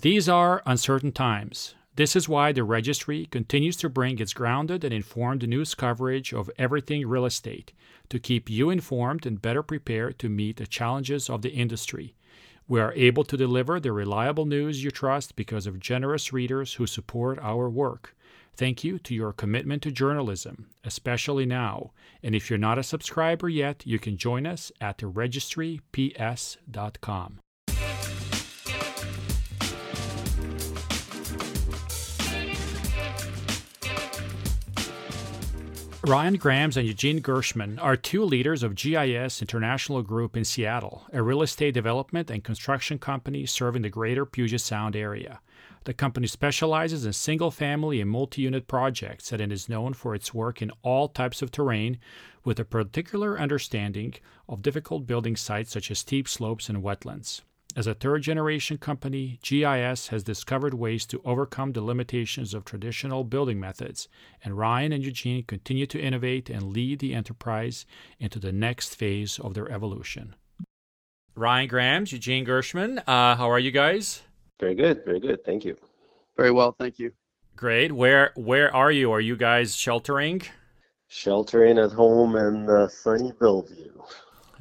These 0.00 0.28
are 0.28 0.62
uncertain 0.64 1.10
times. 1.10 1.74
This 1.96 2.14
is 2.14 2.28
why 2.28 2.52
the 2.52 2.62
registry 2.62 3.26
continues 3.26 3.74
to 3.78 3.88
bring 3.88 4.20
its 4.20 4.32
grounded 4.32 4.84
and 4.84 4.94
informed 4.94 5.48
news 5.48 5.74
coverage 5.74 6.32
of 6.32 6.48
everything 6.56 7.04
real 7.04 7.26
estate 7.26 7.72
to 8.08 8.20
keep 8.20 8.48
you 8.48 8.70
informed 8.70 9.26
and 9.26 9.42
better 9.42 9.64
prepared 9.64 10.16
to 10.20 10.28
meet 10.28 10.58
the 10.58 10.68
challenges 10.68 11.28
of 11.28 11.42
the 11.42 11.50
industry. 11.50 12.14
We 12.68 12.78
are 12.78 12.92
able 12.92 13.24
to 13.24 13.36
deliver 13.36 13.80
the 13.80 13.90
reliable 13.90 14.46
news 14.46 14.84
you 14.84 14.92
trust 14.92 15.34
because 15.34 15.66
of 15.66 15.80
generous 15.80 16.32
readers 16.32 16.74
who 16.74 16.86
support 16.86 17.40
our 17.40 17.68
work. 17.68 18.16
Thank 18.54 18.84
you 18.84 19.00
to 19.00 19.16
your 19.16 19.32
commitment 19.32 19.82
to 19.82 19.90
journalism, 19.90 20.68
especially 20.84 21.44
now. 21.44 21.90
And 22.22 22.36
if 22.36 22.48
you're 22.48 22.58
not 22.60 22.78
a 22.78 22.84
subscriber 22.84 23.48
yet, 23.48 23.84
you 23.84 23.98
can 23.98 24.16
join 24.16 24.46
us 24.46 24.70
at 24.80 24.98
theregistryps.com. 24.98 27.40
Ryan 36.08 36.36
Grams 36.36 36.78
and 36.78 36.86
Eugene 36.86 37.20
Gershman 37.20 37.78
are 37.78 37.94
two 37.94 38.24
leaders 38.24 38.62
of 38.62 38.74
GIS 38.74 39.42
International 39.42 40.02
Group 40.02 40.38
in 40.38 40.44
Seattle, 40.46 41.04
a 41.12 41.22
real 41.22 41.42
estate 41.42 41.74
development 41.74 42.30
and 42.30 42.42
construction 42.42 42.98
company 42.98 43.44
serving 43.44 43.82
the 43.82 43.90
greater 43.90 44.24
Puget 44.24 44.62
Sound 44.62 44.96
area. 44.96 45.40
The 45.84 45.92
company 45.92 46.26
specializes 46.26 47.04
in 47.04 47.12
single 47.12 47.50
family 47.50 48.00
and 48.00 48.10
multi 48.10 48.40
unit 48.40 48.66
projects 48.66 49.32
and 49.32 49.52
is 49.52 49.68
known 49.68 49.92
for 49.92 50.14
its 50.14 50.32
work 50.32 50.62
in 50.62 50.72
all 50.80 51.08
types 51.08 51.42
of 51.42 51.50
terrain, 51.50 51.98
with 52.42 52.58
a 52.58 52.64
particular 52.64 53.38
understanding 53.38 54.14
of 54.48 54.62
difficult 54.62 55.06
building 55.06 55.36
sites 55.36 55.72
such 55.72 55.90
as 55.90 55.98
steep 55.98 56.26
slopes 56.26 56.70
and 56.70 56.82
wetlands. 56.82 57.42
As 57.78 57.86
a 57.86 57.94
third 57.94 58.22
generation 58.22 58.76
company, 58.76 59.38
GIS 59.40 60.08
has 60.08 60.24
discovered 60.24 60.74
ways 60.74 61.06
to 61.06 61.22
overcome 61.24 61.74
the 61.74 61.80
limitations 61.80 62.52
of 62.52 62.64
traditional 62.64 63.22
building 63.22 63.60
methods, 63.60 64.08
and 64.42 64.58
Ryan 64.58 64.90
and 64.90 65.04
Eugene 65.04 65.44
continue 65.44 65.86
to 65.86 66.00
innovate 66.00 66.50
and 66.50 66.72
lead 66.72 66.98
the 66.98 67.14
enterprise 67.14 67.86
into 68.18 68.40
the 68.40 68.50
next 68.50 68.96
phase 68.96 69.38
of 69.38 69.54
their 69.54 69.70
evolution. 69.70 70.34
Ryan 71.36 71.68
Grams, 71.68 72.10
Eugene 72.10 72.42
Gershman, 72.42 72.98
uh, 73.06 73.36
how 73.36 73.48
are 73.48 73.60
you 73.60 73.70
guys? 73.70 74.22
Very 74.58 74.74
good, 74.74 75.04
very 75.04 75.20
good. 75.20 75.44
Thank 75.44 75.64
you. 75.64 75.76
Very 76.36 76.50
well, 76.50 76.74
thank 76.80 76.98
you. 76.98 77.12
Great. 77.54 77.92
Where 77.92 78.32
where 78.34 78.74
are 78.74 78.90
you? 78.90 79.12
Are 79.12 79.20
you 79.20 79.36
guys 79.36 79.76
sheltering? 79.76 80.42
Sheltering 81.06 81.78
at 81.78 81.92
home 81.92 82.34
in 82.34 82.68
uh, 82.68 82.88
sunny 82.88 83.30
Bellevue. 83.38 83.92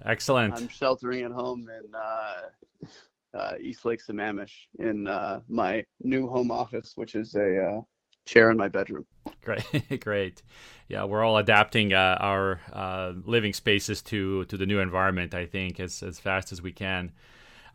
Excellent. 0.05 0.53
I'm 0.53 0.67
sheltering 0.67 1.23
at 1.23 1.31
home 1.31 1.67
in 1.67 1.95
uh, 1.95 2.87
uh, 3.33 3.53
East 3.59 3.85
Lake 3.85 4.01
Sammamish 4.05 4.67
in 4.79 5.07
uh, 5.07 5.41
my 5.47 5.83
new 6.01 6.27
home 6.27 6.51
office, 6.51 6.93
which 6.95 7.15
is 7.15 7.35
a 7.35 7.63
uh, 7.63 7.81
chair 8.25 8.51
in 8.51 8.57
my 8.57 8.67
bedroom. 8.67 9.05
Great, 9.43 9.99
great. 10.01 10.43
Yeah, 10.87 11.05
we're 11.05 11.23
all 11.23 11.37
adapting 11.37 11.93
uh, 11.93 12.17
our 12.19 12.59
uh, 12.71 13.13
living 13.25 13.53
spaces 13.53 14.01
to 14.03 14.45
to 14.45 14.57
the 14.57 14.65
new 14.65 14.79
environment. 14.79 15.33
I 15.33 15.45
think 15.45 15.79
as 15.79 16.03
as 16.03 16.19
fast 16.19 16.51
as 16.51 16.61
we 16.61 16.71
can. 16.71 17.11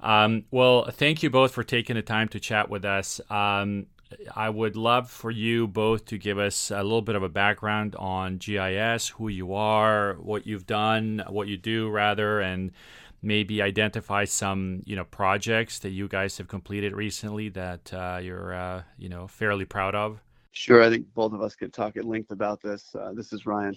Um, 0.00 0.44
well, 0.50 0.90
thank 0.90 1.22
you 1.22 1.30
both 1.30 1.52
for 1.52 1.62
taking 1.62 1.94
the 1.94 2.02
time 2.02 2.28
to 2.28 2.40
chat 2.40 2.68
with 2.68 2.84
us. 2.84 3.20
Um, 3.30 3.86
I 4.34 4.50
would 4.50 4.76
love 4.76 5.10
for 5.10 5.30
you 5.30 5.66
both 5.66 6.04
to 6.06 6.18
give 6.18 6.38
us 6.38 6.70
a 6.70 6.82
little 6.82 7.02
bit 7.02 7.14
of 7.14 7.22
a 7.22 7.28
background 7.28 7.94
on 7.96 8.38
GIS, 8.38 9.08
who 9.08 9.28
you 9.28 9.54
are, 9.54 10.14
what 10.14 10.46
you've 10.46 10.66
done, 10.66 11.22
what 11.28 11.48
you 11.48 11.56
do, 11.56 11.88
rather, 11.88 12.40
and 12.40 12.72
maybe 13.22 13.62
identify 13.62 14.24
some 14.24 14.82
you 14.84 14.96
know 14.96 15.04
projects 15.04 15.78
that 15.80 15.90
you 15.90 16.08
guys 16.08 16.38
have 16.38 16.48
completed 16.48 16.94
recently 16.94 17.48
that 17.50 17.92
uh, 17.94 18.18
you're 18.22 18.54
uh, 18.54 18.82
you 18.98 19.08
know 19.08 19.26
fairly 19.26 19.64
proud 19.64 19.94
of. 19.94 20.20
Sure, 20.52 20.82
I 20.82 20.90
think 20.90 21.06
both 21.14 21.32
of 21.32 21.40
us 21.40 21.54
could 21.54 21.72
talk 21.72 21.96
at 21.96 22.04
length 22.04 22.30
about 22.30 22.60
this. 22.60 22.94
Uh, 22.94 23.12
this 23.14 23.32
is 23.32 23.46
Ryan. 23.46 23.74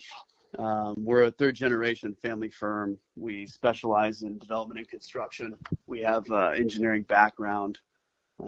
Um, 0.59 0.95
we're 0.97 1.23
a 1.23 1.31
third 1.31 1.55
generation 1.55 2.15
family 2.21 2.49
firm. 2.49 2.97
We 3.15 3.45
specialize 3.45 4.23
in 4.23 4.37
development 4.37 4.79
and 4.79 4.87
construction. 4.87 5.55
We 5.87 6.01
have 6.01 6.29
uh, 6.29 6.49
engineering 6.49 7.03
background. 7.03 7.79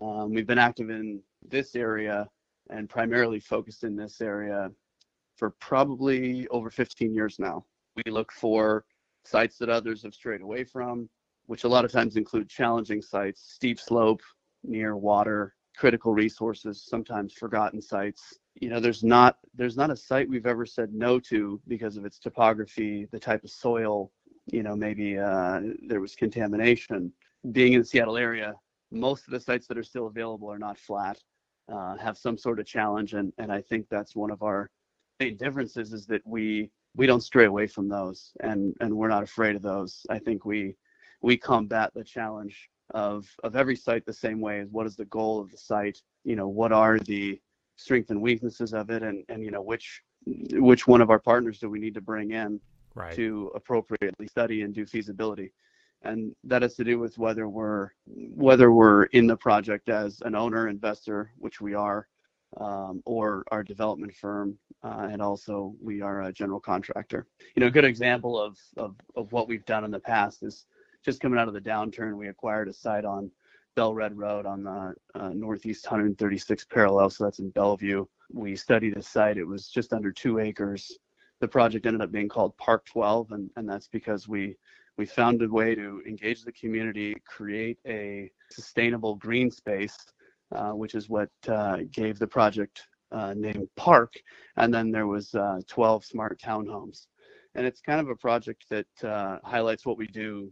Um, 0.01 0.33
we've 0.33 0.47
been 0.47 0.57
active 0.57 0.89
in 0.89 1.21
this 1.47 1.75
area 1.75 2.29
and 2.69 2.89
primarily 2.89 3.39
focused 3.39 3.83
in 3.83 3.95
this 3.95 4.19
area 4.21 4.71
for 5.37 5.51
probably 5.51 6.47
over 6.49 6.69
15 6.69 7.13
years 7.13 7.39
now. 7.39 7.65
We 7.95 8.11
look 8.11 8.31
for 8.31 8.85
sites 9.27 9.57
that 9.57 9.69
others 9.69 10.03
have 10.03 10.13
strayed 10.13 10.41
away 10.41 10.63
from, 10.63 11.09
which 11.47 11.63
a 11.63 11.67
lot 11.67 11.85
of 11.85 11.91
times 11.91 12.15
include 12.15 12.49
challenging 12.49 13.01
sites, 13.01 13.53
steep 13.53 13.79
slope, 13.79 14.21
near 14.63 14.95
water, 14.95 15.55
critical 15.77 16.13
resources, 16.13 16.83
sometimes 16.87 17.33
forgotten 17.33 17.81
sites. 17.81 18.39
You 18.55 18.69
know, 18.69 18.79
there's 18.79 19.03
not 19.03 19.37
there's 19.55 19.77
not 19.77 19.91
a 19.91 19.95
site 19.95 20.29
we've 20.29 20.47
ever 20.47 20.65
said 20.65 20.93
no 20.93 21.19
to 21.21 21.61
because 21.67 21.97
of 21.97 22.05
its 22.05 22.19
topography, 22.19 23.07
the 23.11 23.19
type 23.19 23.43
of 23.43 23.51
soil, 23.51 24.11
you 24.47 24.63
know, 24.63 24.75
maybe 24.75 25.17
uh, 25.17 25.61
there 25.87 26.01
was 26.01 26.15
contamination. 26.15 27.11
Being 27.51 27.73
in 27.73 27.81
the 27.81 27.85
Seattle 27.85 28.17
area, 28.17 28.55
most 28.91 29.27
of 29.27 29.31
the 29.31 29.39
sites 29.39 29.67
that 29.67 29.77
are 29.77 29.83
still 29.83 30.07
available 30.07 30.51
are 30.51 30.57
not 30.57 30.77
flat, 30.77 31.17
uh, 31.71 31.95
have 31.97 32.17
some 32.17 32.37
sort 32.37 32.59
of 32.59 32.65
challenge, 32.65 33.13
and 33.13 33.31
and 33.37 33.51
I 33.51 33.61
think 33.61 33.87
that's 33.89 34.15
one 34.15 34.31
of 34.31 34.41
our 34.41 34.69
main 35.19 35.37
differences 35.37 35.93
is 35.93 36.05
that 36.07 36.21
we 36.25 36.71
we 36.97 37.07
don't 37.07 37.21
stray 37.21 37.45
away 37.45 37.67
from 37.67 37.87
those, 37.87 38.33
and 38.41 38.75
and 38.81 38.93
we're 38.93 39.07
not 39.07 39.23
afraid 39.23 39.55
of 39.55 39.61
those. 39.61 40.05
I 40.09 40.19
think 40.19 40.43
we 40.43 40.75
we 41.21 41.37
combat 41.37 41.93
the 41.93 42.03
challenge 42.03 42.69
of 42.91 43.27
of 43.43 43.55
every 43.55 43.75
site 43.75 44.05
the 44.05 44.13
same 44.13 44.41
way 44.41 44.59
as 44.59 44.69
what 44.69 44.87
is 44.87 44.95
the 44.95 45.05
goal 45.05 45.39
of 45.39 45.51
the 45.51 45.57
site 45.57 46.01
you 46.23 46.35
know 46.35 46.47
what 46.47 46.71
are 46.71 46.99
the 46.99 47.39
strengths 47.75 48.11
and 48.11 48.21
weaknesses 48.21 48.73
of 48.73 48.89
it 48.89 49.03
and 49.03 49.25
and 49.29 49.43
you 49.43 49.51
know 49.51 49.61
which 49.61 50.01
which 50.53 50.87
one 50.87 51.01
of 51.01 51.09
our 51.09 51.19
partners 51.19 51.59
do 51.59 51.69
we 51.69 51.79
need 51.79 51.93
to 51.93 52.01
bring 52.01 52.31
in 52.31 52.59
right. 52.95 53.13
to 53.13 53.51
appropriately 53.55 54.27
study 54.27 54.61
and 54.61 54.73
do 54.73 54.85
feasibility 54.85 55.51
and 56.03 56.33
that 56.43 56.61
has 56.61 56.75
to 56.75 56.83
do 56.83 56.97
with 56.97 57.17
whether 57.17 57.49
we're 57.49 57.89
whether 58.05 58.71
we're 58.71 59.03
in 59.05 59.27
the 59.27 59.35
project 59.35 59.89
as 59.89 60.21
an 60.21 60.33
owner 60.33 60.69
investor 60.69 61.31
which 61.37 61.59
we 61.59 61.73
are 61.73 62.07
um, 62.59 63.01
or 63.05 63.43
our 63.51 63.63
development 63.63 64.13
firm 64.13 64.57
uh, 64.83 65.07
and 65.11 65.21
also 65.21 65.75
we 65.81 66.01
are 66.01 66.23
a 66.23 66.33
general 66.33 66.59
contractor 66.59 67.27
you 67.55 67.59
know 67.59 67.67
a 67.67 67.71
good 67.71 67.85
example 67.85 68.39
of, 68.39 68.57
of 68.77 68.95
of 69.15 69.31
what 69.31 69.47
we've 69.47 69.65
done 69.65 69.83
in 69.83 69.91
the 69.91 69.99
past 69.99 70.43
is 70.43 70.65
just 71.07 71.21
coming 71.21 71.39
out 71.39 71.47
of 71.47 71.53
the 71.53 71.61
downturn, 71.61 72.17
we 72.17 72.27
acquired 72.27 72.67
a 72.67 72.73
site 72.73 73.05
on 73.05 73.31
Bel-Red 73.77 74.17
Road 74.17 74.45
on 74.45 74.63
the 74.63 74.93
uh, 75.15 75.29
northeast 75.29 75.85
136 75.85 76.65
parallel. 76.65 77.09
So 77.09 77.23
that's 77.23 77.39
in 77.39 77.49
Bellevue. 77.51 78.05
We 78.33 78.57
studied 78.57 78.95
the 78.95 79.01
site. 79.01 79.37
It 79.37 79.47
was 79.47 79.69
just 79.69 79.93
under 79.93 80.11
two 80.11 80.39
acres. 80.39 80.97
The 81.39 81.47
project 81.47 81.85
ended 81.85 82.01
up 82.01 82.11
being 82.11 82.27
called 82.27 82.57
Park 82.57 82.85
12, 82.87 83.31
and, 83.31 83.49
and 83.55 83.69
that's 83.69 83.87
because 83.87 84.27
we 84.27 84.57
we 84.97 85.05
found 85.05 85.43
a 85.43 85.47
way 85.47 85.75
to 85.75 86.01
engage 86.07 86.43
the 86.43 86.51
community, 86.51 87.15
create 87.23 87.77
a 87.87 88.31
sustainable 88.51 89.13
green 89.15 89.51
space, 89.51 89.95
which 90.73 90.95
is 90.95 91.09
what 91.09 91.29
uh, 91.47 91.79
gave 91.91 92.19
the 92.19 92.27
project 92.27 92.87
uh, 93.11 93.33
name 93.33 93.69
Park. 93.75 94.13
And 94.57 94.73
then 94.73 94.91
there 94.91 95.07
was 95.07 95.33
uh, 95.35 95.59
12 95.67 96.05
smart 96.05 96.39
townhomes. 96.39 97.07
And 97.55 97.65
it's 97.65 97.81
kind 97.81 97.99
of 97.99 98.09
a 98.09 98.15
project 98.15 98.65
that 98.69 98.87
uh, 99.03 99.39
highlights 99.43 99.85
what 99.85 99.97
we 99.97 100.07
do 100.07 100.51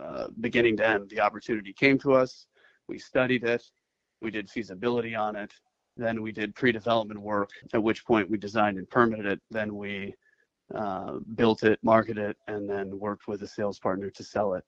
uh, 0.00 0.28
beginning 0.40 0.76
to 0.78 0.86
end. 0.86 1.10
The 1.10 1.20
opportunity 1.20 1.72
came 1.72 1.98
to 2.00 2.14
us, 2.14 2.46
we 2.88 2.98
studied 2.98 3.44
it, 3.44 3.64
we 4.20 4.30
did 4.30 4.50
feasibility 4.50 5.14
on 5.14 5.36
it, 5.36 5.52
then 5.96 6.22
we 6.22 6.32
did 6.32 6.54
pre-development 6.54 7.20
work. 7.20 7.50
At 7.72 7.82
which 7.82 8.04
point 8.04 8.30
we 8.30 8.36
designed 8.36 8.78
and 8.78 8.88
permitted 8.88 9.26
it. 9.26 9.40
Then 9.50 9.74
we 9.74 10.14
uh, 10.74 11.18
built 11.34 11.62
it, 11.62 11.78
marketed 11.82 12.30
it, 12.30 12.36
and 12.48 12.68
then 12.68 12.98
worked 12.98 13.28
with 13.28 13.42
a 13.42 13.46
sales 13.46 13.78
partner 13.78 14.10
to 14.10 14.24
sell 14.24 14.54
it. 14.54 14.64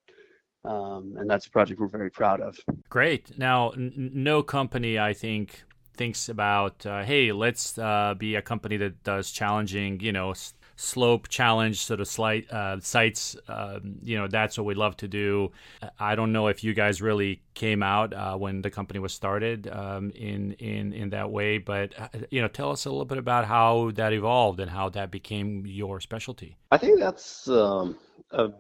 Um, 0.65 1.17
and 1.19 1.29
that's 1.31 1.47
a 1.47 1.51
project 1.51 1.81
we're 1.81 1.89
very 1.89 2.11
proud 2.11 2.41
of. 2.41 2.59
Great. 2.89 3.39
Now, 3.39 3.71
n- 3.71 4.11
no 4.15 4.43
company, 4.43 4.99
I 4.99 5.13
think, 5.13 5.65
thinks 5.95 6.29
about, 6.29 6.85
uh, 6.87 7.03
hey, 7.03 7.33
let's 7.33 7.79
uh, 7.79 8.15
be 8.17 8.35
a 8.35 8.43
company 8.43 8.77
that 8.79 9.03
does 9.03 9.31
challenging, 9.31 10.01
you 10.01 10.13
know, 10.13 10.35
slope 10.79 11.27
challenge 11.29 11.81
sort 11.81 12.01
of 12.01 12.07
slight 12.07 12.51
uh, 12.51 12.79
sites. 12.81 13.37
Uh, 13.49 13.81
you 14.03 14.17
know, 14.17 14.29
that's 14.29 14.57
what 14.57 14.65
we 14.65 14.75
love 14.75 14.97
to 14.97 15.09
do. 15.09 15.51
I 15.99 16.15
don't 16.15 16.33
know 16.33 16.47
if 16.47 16.63
you 16.63 16.73
guys 16.73 17.03
really 17.03 17.43
came 17.55 17.83
out 17.83 18.15
uh, 18.15 18.37
when 18.37 18.63
the 18.63 18.71
company 18.71 19.01
was 19.01 19.13
started 19.13 19.69
um, 19.69 20.11
in 20.11 20.53
in 20.53 20.93
in 20.93 21.11
that 21.11 21.31
way, 21.31 21.59
but 21.59 21.93
uh, 21.99 22.09
you 22.31 22.41
know, 22.41 22.49
tell 22.49 22.71
us 22.71 22.85
a 22.87 22.91
little 22.91 23.05
bit 23.05 23.19
about 23.19 23.45
how 23.45 23.91
that 23.95 24.13
evolved 24.13 24.61
and 24.61 24.71
how 24.71 24.89
that 24.91 25.11
became 25.11 25.67
your 25.67 26.01
specialty. 26.01 26.57
I 26.71 26.79
think 26.79 27.01
that's 27.01 27.49
um, 27.49 27.99
a 28.31 28.51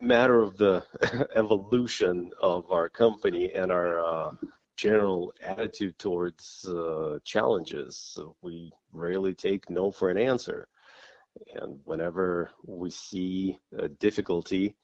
matter 0.00 0.40
of 0.42 0.56
the 0.56 0.84
evolution 1.36 2.30
of 2.40 2.70
our 2.70 2.88
company 2.88 3.52
and 3.54 3.72
our 3.72 4.00
uh, 4.04 4.30
general 4.76 5.32
attitude 5.42 5.98
towards 5.98 6.64
uh, 6.68 7.18
challenges. 7.24 8.18
We 8.42 8.72
rarely 8.92 9.34
take 9.34 9.70
no 9.70 9.90
for 9.90 10.10
an 10.10 10.18
answer. 10.18 10.68
And 11.54 11.80
whenever 11.84 12.50
we 12.66 12.90
see 12.90 13.58
a 13.78 13.88
difficulty, 13.88 14.76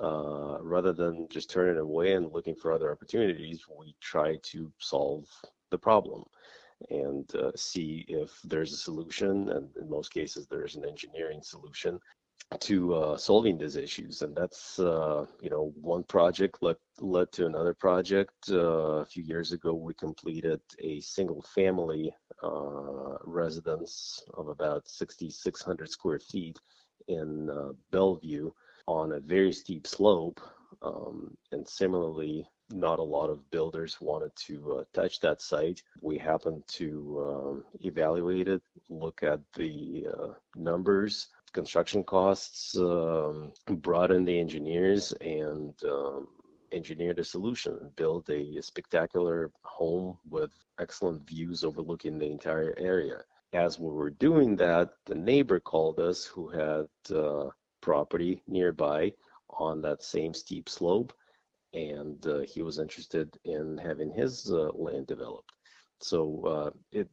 Uh, 0.00 0.56
rather 0.62 0.94
than 0.94 1.28
just 1.28 1.50
turning 1.50 1.78
away 1.78 2.14
and 2.14 2.32
looking 2.32 2.56
for 2.56 2.72
other 2.72 2.90
opportunities, 2.90 3.60
we 3.68 3.94
try 4.00 4.38
to 4.42 4.72
solve 4.78 5.26
the 5.70 5.78
problem 5.78 6.24
and 6.88 7.26
uh, 7.36 7.52
see 7.54 8.04
if 8.08 8.30
there's 8.44 8.72
a 8.72 8.76
solution. 8.88 9.50
And 9.50 9.68
in 9.76 9.88
most 9.90 10.10
cases, 10.10 10.46
there's 10.46 10.76
an 10.76 10.84
engineering 10.86 11.42
solution 11.42 12.00
to 12.60 12.94
uh, 12.94 13.16
solving 13.16 13.58
these 13.58 13.76
issues. 13.76 14.22
And 14.22 14.34
that's, 14.34 14.78
uh, 14.78 15.26
you 15.40 15.50
know, 15.50 15.72
one 15.80 16.04
project 16.04 16.62
led, 16.62 16.76
led 17.00 17.32
to 17.32 17.46
another 17.46 17.74
project. 17.74 18.32
Uh, 18.50 19.02
a 19.02 19.06
few 19.06 19.22
years 19.22 19.52
ago, 19.52 19.74
we 19.74 19.94
completed 19.94 20.60
a 20.80 21.00
single 21.00 21.42
family 21.42 22.14
uh, 22.42 23.16
residence 23.24 24.22
of 24.34 24.48
about 24.48 24.88
6,600 24.88 25.90
square 25.90 26.18
feet 26.18 26.58
in 27.08 27.50
uh, 27.50 27.72
Bellevue 27.90 28.50
on 28.86 29.12
a 29.12 29.20
very 29.20 29.52
steep 29.52 29.86
slope. 29.86 30.40
Um, 30.82 31.36
and 31.52 31.66
similarly, 31.66 32.46
not 32.70 32.98
a 32.98 33.02
lot 33.02 33.30
of 33.30 33.50
builders 33.50 33.98
wanted 34.00 34.34
to 34.36 34.78
uh, 34.78 34.84
touch 34.92 35.20
that 35.20 35.40
site. 35.40 35.82
We 36.00 36.18
happened 36.18 36.62
to 36.68 37.24
um, 37.28 37.64
evaluate 37.80 38.48
it, 38.48 38.62
look 38.88 39.22
at 39.22 39.40
the 39.54 40.06
uh, 40.12 40.28
numbers, 40.56 41.28
construction 41.54 42.04
costs, 42.04 42.76
um, 42.76 43.52
brought 43.86 44.10
in 44.10 44.24
the 44.24 44.38
engineers, 44.38 45.12
and 45.20 45.72
um, 45.84 46.28
engineered 46.72 47.18
a 47.20 47.24
solution, 47.24 47.78
built 47.96 48.28
a 48.28 48.60
spectacular 48.60 49.50
home 49.62 50.18
with 50.28 50.50
excellent 50.80 51.26
views 51.26 51.64
overlooking 51.64 52.18
the 52.18 52.26
entire 52.26 52.74
area. 52.76 53.18
As 53.52 53.78
we 53.78 53.90
were 53.90 54.10
doing 54.10 54.56
that, 54.56 54.90
the 55.06 55.14
neighbor 55.14 55.60
called 55.60 56.00
us 56.00 56.24
who 56.24 56.48
had 56.48 56.86
uh, 57.16 57.48
property 57.80 58.42
nearby 58.48 59.12
on 59.50 59.80
that 59.82 60.02
same 60.02 60.34
steep 60.34 60.68
slope, 60.68 61.12
and 61.72 62.26
uh, 62.26 62.40
he 62.40 62.62
was 62.62 62.78
interested 62.78 63.38
in 63.44 63.78
having 63.78 64.10
his 64.12 64.50
uh, 64.50 64.70
land 64.74 65.06
developed. 65.06 65.52
So 66.00 66.20
uh, 66.46 66.70
it 66.90 67.08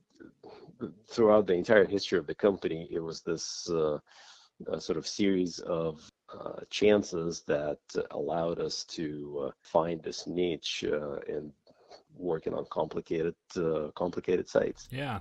throughout 1.09 1.47
the 1.47 1.53
entire 1.53 1.85
history 1.85 2.18
of 2.18 2.27
the 2.27 2.35
company, 2.35 2.88
it 2.91 3.00
was 3.00 3.21
this 3.21 3.69
uh, 3.69 4.00
sort 4.79 4.97
of 4.97 5.07
series 5.07 5.59
of 5.59 6.09
uh, 6.33 6.62
chances 6.69 7.41
that 7.47 7.79
allowed 8.12 8.59
us 8.59 8.83
to 8.85 9.47
uh, 9.47 9.51
find 9.62 10.01
this 10.01 10.27
niche 10.27 10.85
uh, 10.88 11.18
in 11.27 11.51
working 12.15 12.53
on 12.53 12.65
complicated 12.69 13.35
uh, 13.57 13.88
complicated 13.95 14.47
sites. 14.47 14.88
Yeah. 14.91 15.19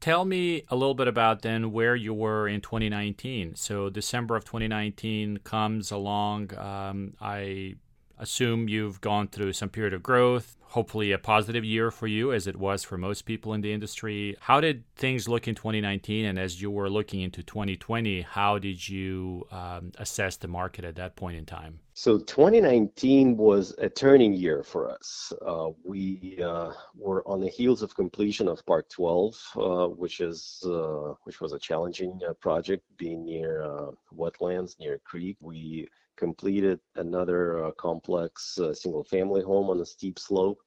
Tell 0.00 0.24
me 0.24 0.64
a 0.68 0.76
little 0.76 0.94
bit 0.94 1.08
about 1.08 1.42
then 1.42 1.72
where 1.72 1.96
you 1.96 2.14
were 2.14 2.48
in 2.48 2.60
2019. 2.60 3.56
So 3.56 3.90
December 3.90 4.36
of 4.36 4.44
2019 4.44 5.38
comes 5.44 5.90
along. 5.90 6.56
Um, 6.56 7.14
I 7.20 7.74
assume 8.22 8.68
you've 8.68 9.00
gone 9.00 9.26
through 9.26 9.52
some 9.52 9.68
period 9.68 9.92
of 9.92 10.02
growth, 10.02 10.56
hopefully 10.62 11.10
a 11.12 11.18
positive 11.18 11.64
year 11.64 11.90
for 11.90 12.06
you 12.06 12.32
as 12.32 12.46
it 12.46 12.56
was 12.56 12.84
for 12.84 12.96
most 12.96 13.22
people 13.22 13.52
in 13.52 13.60
the 13.60 13.72
industry. 13.72 14.36
How 14.40 14.60
did 14.60 14.84
things 14.94 15.28
look 15.28 15.48
in 15.48 15.54
2019? 15.54 16.24
And 16.24 16.38
as 16.38 16.62
you 16.62 16.70
were 16.70 16.88
looking 16.88 17.20
into 17.20 17.42
2020, 17.42 18.22
how 18.22 18.58
did 18.58 18.88
you 18.88 19.46
um, 19.50 19.92
assess 19.98 20.36
the 20.36 20.48
market 20.48 20.84
at 20.84 20.94
that 20.96 21.16
point 21.16 21.36
in 21.36 21.44
time? 21.44 21.80
So 21.94 22.18
2019 22.18 23.36
was 23.36 23.74
a 23.78 23.88
turning 23.88 24.32
year 24.32 24.62
for 24.62 24.90
us. 24.90 25.32
Uh, 25.44 25.70
we 25.84 26.38
uh, 26.42 26.72
were 26.96 27.26
on 27.28 27.40
the 27.40 27.50
heels 27.50 27.82
of 27.82 27.94
completion 27.94 28.48
of 28.48 28.64
Park 28.64 28.88
12, 28.88 29.34
uh, 29.56 29.86
which 29.88 30.20
is 30.20 30.64
uh, 30.64 31.12
which 31.24 31.40
was 31.42 31.52
a 31.52 31.58
challenging 31.58 32.18
uh, 32.26 32.32
project, 32.34 32.82
being 32.96 33.26
near 33.26 33.62
uh, 33.62 33.90
wetlands, 34.16 34.78
near 34.80 34.94
a 34.94 34.98
creek. 35.00 35.36
We 35.40 35.86
completed 36.26 36.78
another 36.94 37.64
uh, 37.64 37.72
complex 37.72 38.56
uh, 38.60 38.72
single 38.72 39.02
family 39.02 39.42
home 39.42 39.68
on 39.70 39.80
a 39.80 39.84
steep 39.84 40.20
slope 40.20 40.60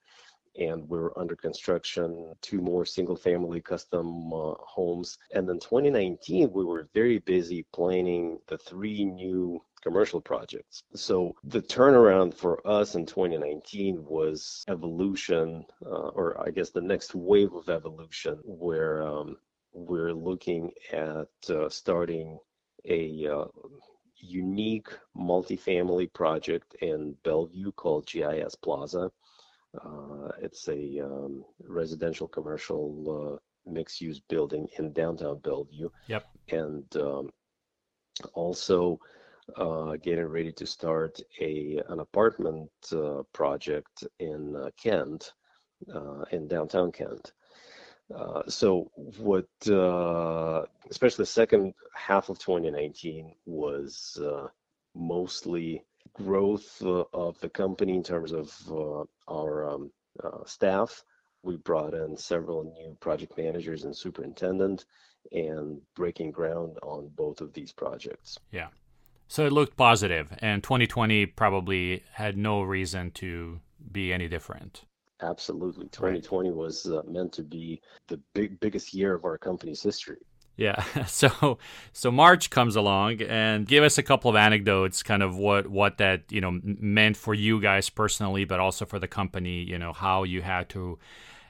and 0.58 0.88
we're 0.90 1.18
under 1.18 1.36
construction 1.36 2.34
two 2.42 2.60
more 2.60 2.86
single 2.86 3.16
family 3.16 3.62
custom 3.62 4.34
uh, 4.34 4.54
homes. 4.60 5.18
And 5.34 5.48
then 5.48 5.60
2019 5.60 6.52
we 6.52 6.66
were 6.66 6.90
very 6.94 7.20
busy 7.20 7.66
planning 7.74 8.38
the 8.48 8.58
three 8.58 9.06
new 9.06 9.62
commercial 9.82 10.20
projects. 10.20 10.84
So 10.94 11.36
the 11.46 11.62
turnaround 11.62 12.34
for 12.34 12.56
us 12.68 12.96
in 12.96 13.06
2019 13.06 14.04
was 14.04 14.66
evolution 14.68 15.64
uh, 15.86 16.10
or 16.20 16.28
i 16.46 16.50
guess 16.56 16.72
the 16.72 16.88
next 16.94 17.16
wave 17.16 17.54
of 17.54 17.70
evolution 17.70 18.36
where 18.44 18.96
um, 19.04 19.38
we're 19.74 20.18
looking 20.30 20.72
at 20.92 21.34
uh, 21.50 21.70
starting 21.70 22.40
a 22.88 23.28
uh, 23.28 23.46
unique 24.28 24.90
multifamily 25.16 26.12
project 26.14 26.76
in 26.82 27.16
Bellevue 27.24 27.72
called 27.72 28.08
GIS 28.08 28.56
Plaza. 28.56 29.12
Uh, 29.84 30.30
it's 30.42 30.68
a 30.70 31.00
um, 31.00 31.44
residential 31.68 32.28
commercial 32.28 33.36
uh, 33.36 33.70
mixed 33.70 34.02
use 34.02 34.20
building 34.20 34.68
in 34.78 34.94
downtown 34.94 35.40
Bellevue. 35.40 35.90
Yep. 36.08 36.26
And 36.50 36.98
um, 36.98 37.30
also 38.34 39.00
uh, 39.58 39.96
getting 40.02 40.26
ready 40.26 40.52
to 40.52 40.66
start 40.66 41.20
a 41.40 41.82
an 41.90 42.00
apartment 42.00 42.70
uh, 42.92 43.24
project 43.34 44.04
in 44.20 44.56
uh, 44.56 44.70
Kent, 44.82 45.34
uh, 45.94 46.24
in 46.32 46.48
downtown 46.48 46.92
Kent. 46.92 47.34
Uh, 48.14 48.44
so 48.48 48.92
what, 48.96 49.48
uh, 49.70 50.64
especially 50.90 51.24
the 51.24 51.28
second 51.28 51.74
half 51.94 52.30
of 52.30 52.38
2019 52.40 53.34
was 53.46 54.20
uh, 54.24 54.48
mostly 54.94 55.84
growth 56.14 56.82
uh, 56.84 57.04
of 57.14 57.40
the 57.40 57.50
company 57.50 57.96
in 57.96 58.04
terms 58.04 58.32
of 58.32 58.54
uh, 58.70 59.04
our 59.32 59.70
um, 59.70 59.92
staff. 60.46 61.04
We 61.44 61.58
brought 61.58 61.94
in 61.94 62.18
several 62.18 62.64
new 62.64 62.96
project 63.00 63.38
managers 63.38 63.84
and 63.84 63.96
superintendent 63.96 64.86
and 65.32 65.82
breaking 65.96 66.32
ground 66.32 66.78
on 66.82 67.10
both 67.16 67.42
of 67.42 67.54
these 67.54 67.72
projects. 67.72 68.38
Yeah. 68.52 68.68
So 69.28 69.46
it 69.46 69.52
looked 69.52 69.76
positive, 69.76 70.32
and 70.40 70.64
2020 70.64 71.26
probably 71.28 72.04
had 72.14 72.38
no 72.38 72.62
reason 72.62 73.12
to 73.12 73.60
be 73.92 74.14
any 74.14 74.28
different. 74.28 74.86
Absolutely. 75.22 75.88
2020 75.88 76.50
right. 76.50 76.56
was 76.56 76.86
uh, 76.88 77.02
meant 77.08 77.32
to 77.34 77.44
be 77.44 77.82
the 78.08 78.20
big 78.34 78.60
biggest 78.60 78.94
year 78.94 79.14
of 79.14 79.24
our 79.24 79.38
company's 79.38 79.82
history. 79.82 80.18
Yeah. 80.58 80.84
So 81.08 81.58
so 81.94 82.12
March 82.12 82.50
comes 82.50 82.76
along 82.76 83.22
and 83.22 83.68
give 83.68 83.84
us 83.84 83.98
a 83.98 84.04
couple 84.04 84.30
of 84.30 84.36
anecdotes 84.36 85.04
kind 85.04 85.24
of 85.24 85.38
what 85.38 85.68
what 85.68 85.98
that, 85.98 86.32
you 86.32 86.42
know, 86.42 86.60
meant 86.64 87.18
for 87.18 87.34
you 87.34 87.62
guys 87.62 87.90
personally 87.90 88.46
but 88.46 88.60
also 88.60 88.86
for 88.86 89.00
the 89.00 89.08
company, 89.08 89.64
you 89.64 89.78
know, 89.78 89.94
how 89.94 90.24
you 90.24 90.42
had 90.42 90.70
to 90.70 91.00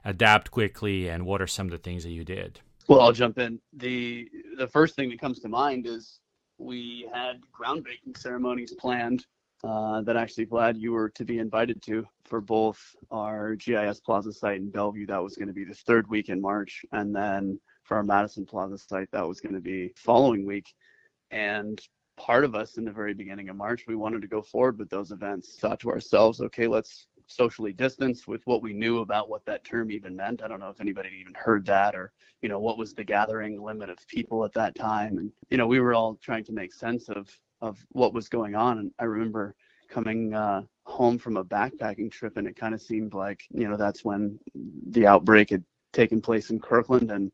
adapt 0.03 0.51
quickly 0.51 1.09
and 1.09 1.25
what 1.25 1.41
are 1.41 1.47
some 1.47 1.68
of 1.68 1.71
the 1.71 1.77
things 1.77 2.04
that 2.04 2.11
you 2.11 2.23
did. 2.23 2.59
Well, 2.87 3.01
I'll 3.01 3.13
jump 3.13 3.40
in. 3.40 3.59
The 3.73 4.30
the 4.57 4.68
first 4.68 4.95
thing 4.95 5.09
that 5.09 5.19
comes 5.19 5.40
to 5.40 5.49
mind 5.49 5.87
is 5.87 6.19
we 6.57 7.09
had 7.13 7.42
groundbreaking 7.51 8.18
ceremonies 8.18 8.73
planned 8.73 9.25
uh, 9.64 10.02
that 10.02 10.18
actually 10.18 10.45
glad 10.45 10.78
you 10.78 10.92
were 10.92 11.09
to 11.09 11.26
be 11.26 11.40
invited 11.40 11.81
to 11.83 12.06
for 12.26 12.42
both 12.42 12.80
our 13.12 13.56
GIS 13.56 14.00
Plaza 14.00 14.31
site 14.31 14.57
in 14.57 14.69
Bellevue. 14.69 15.06
That 15.06 15.24
was 15.24 15.35
going 15.35 15.47
to 15.47 15.54
be 15.54 15.64
the 15.64 15.74
third 15.74 16.07
week 16.09 16.30
in 16.30 16.42
March, 16.42 16.85
and 16.92 17.16
then 17.16 17.59
for 17.83 17.97
our 17.97 18.04
Madison 18.04 18.45
Plaza 18.45 18.78
site, 18.78 19.09
that 19.12 19.28
was 19.28 19.40
going 19.40 19.56
to 19.56 19.62
be 19.62 19.94
following 19.95 20.45
week. 20.45 20.74
And 21.31 21.80
part 22.18 22.44
of 22.44 22.56
us 22.56 22.78
in 22.78 22.85
the 22.85 22.92
very 22.92 23.14
beginning 23.14 23.50
of 23.50 23.56
March, 23.56 23.85
we 23.88 23.95
wanted 23.95 24.21
to 24.21 24.28
go 24.28 24.42
forward 24.42 24.80
with 24.80 24.90
those 24.90 25.12
events. 25.12 25.57
Thought 25.59 25.80
to 25.81 25.92
ourselves, 25.92 26.42
okay, 26.42 26.68
let's 26.68 27.07
socially 27.28 27.74
distance 27.74 28.28
with 28.28 28.42
what 28.45 28.62
we 28.62 28.74
knew 28.74 29.00
about 29.00 29.30
what 29.30 29.45
that 29.45 29.64
term 29.64 29.92
even 29.92 30.16
meant. 30.16 30.44
I 30.44 30.47
don't 30.47 30.59
know 30.59 30.69
if 30.69 30.81
anybody 30.81 31.09
even 31.19 31.33
heard 31.33 31.66
that 31.66 31.95
or, 31.95 32.12
you 32.42 32.50
know, 32.50 32.59
what 32.59 32.78
was 32.78 32.94
the 32.94 33.04
gathering 33.04 33.62
limit 33.62 33.90
of 33.90 33.97
people 34.07 34.45
at 34.45 34.54
that 34.54 34.76
time. 34.76 35.18
And, 35.18 35.31
you 35.50 35.57
know, 35.57 35.68
we 35.68 35.80
were 35.80 35.94
all 35.94 36.16
trying 36.21 36.44
to 36.45 36.52
make 36.52 36.74
sense 36.74 37.09
of 37.09 37.35
of 37.62 37.78
what 37.90 38.14
was 38.14 38.30
going 38.30 38.56
on. 38.56 38.80
And 38.80 38.92
I 39.00 39.06
remember 39.06 39.56
coming 39.90 40.33
uh, 40.33 40.64
home 40.83 41.18
from 41.18 41.38
a 41.38 41.44
backpacking 41.44 42.12
trip, 42.12 42.38
and 42.38 42.47
it 42.47 42.56
kind 42.56 42.74
of 42.74 42.81
seemed 42.81 43.14
like 43.14 43.42
you 43.52 43.68
know 43.68 43.78
that's 43.78 44.04
when 44.04 44.40
the 44.90 45.07
outbreak 45.07 45.50
had 45.50 45.64
taken 45.94 46.21
place 46.21 46.50
in 46.50 46.59
Kirkland, 46.59 47.12
and 47.12 47.31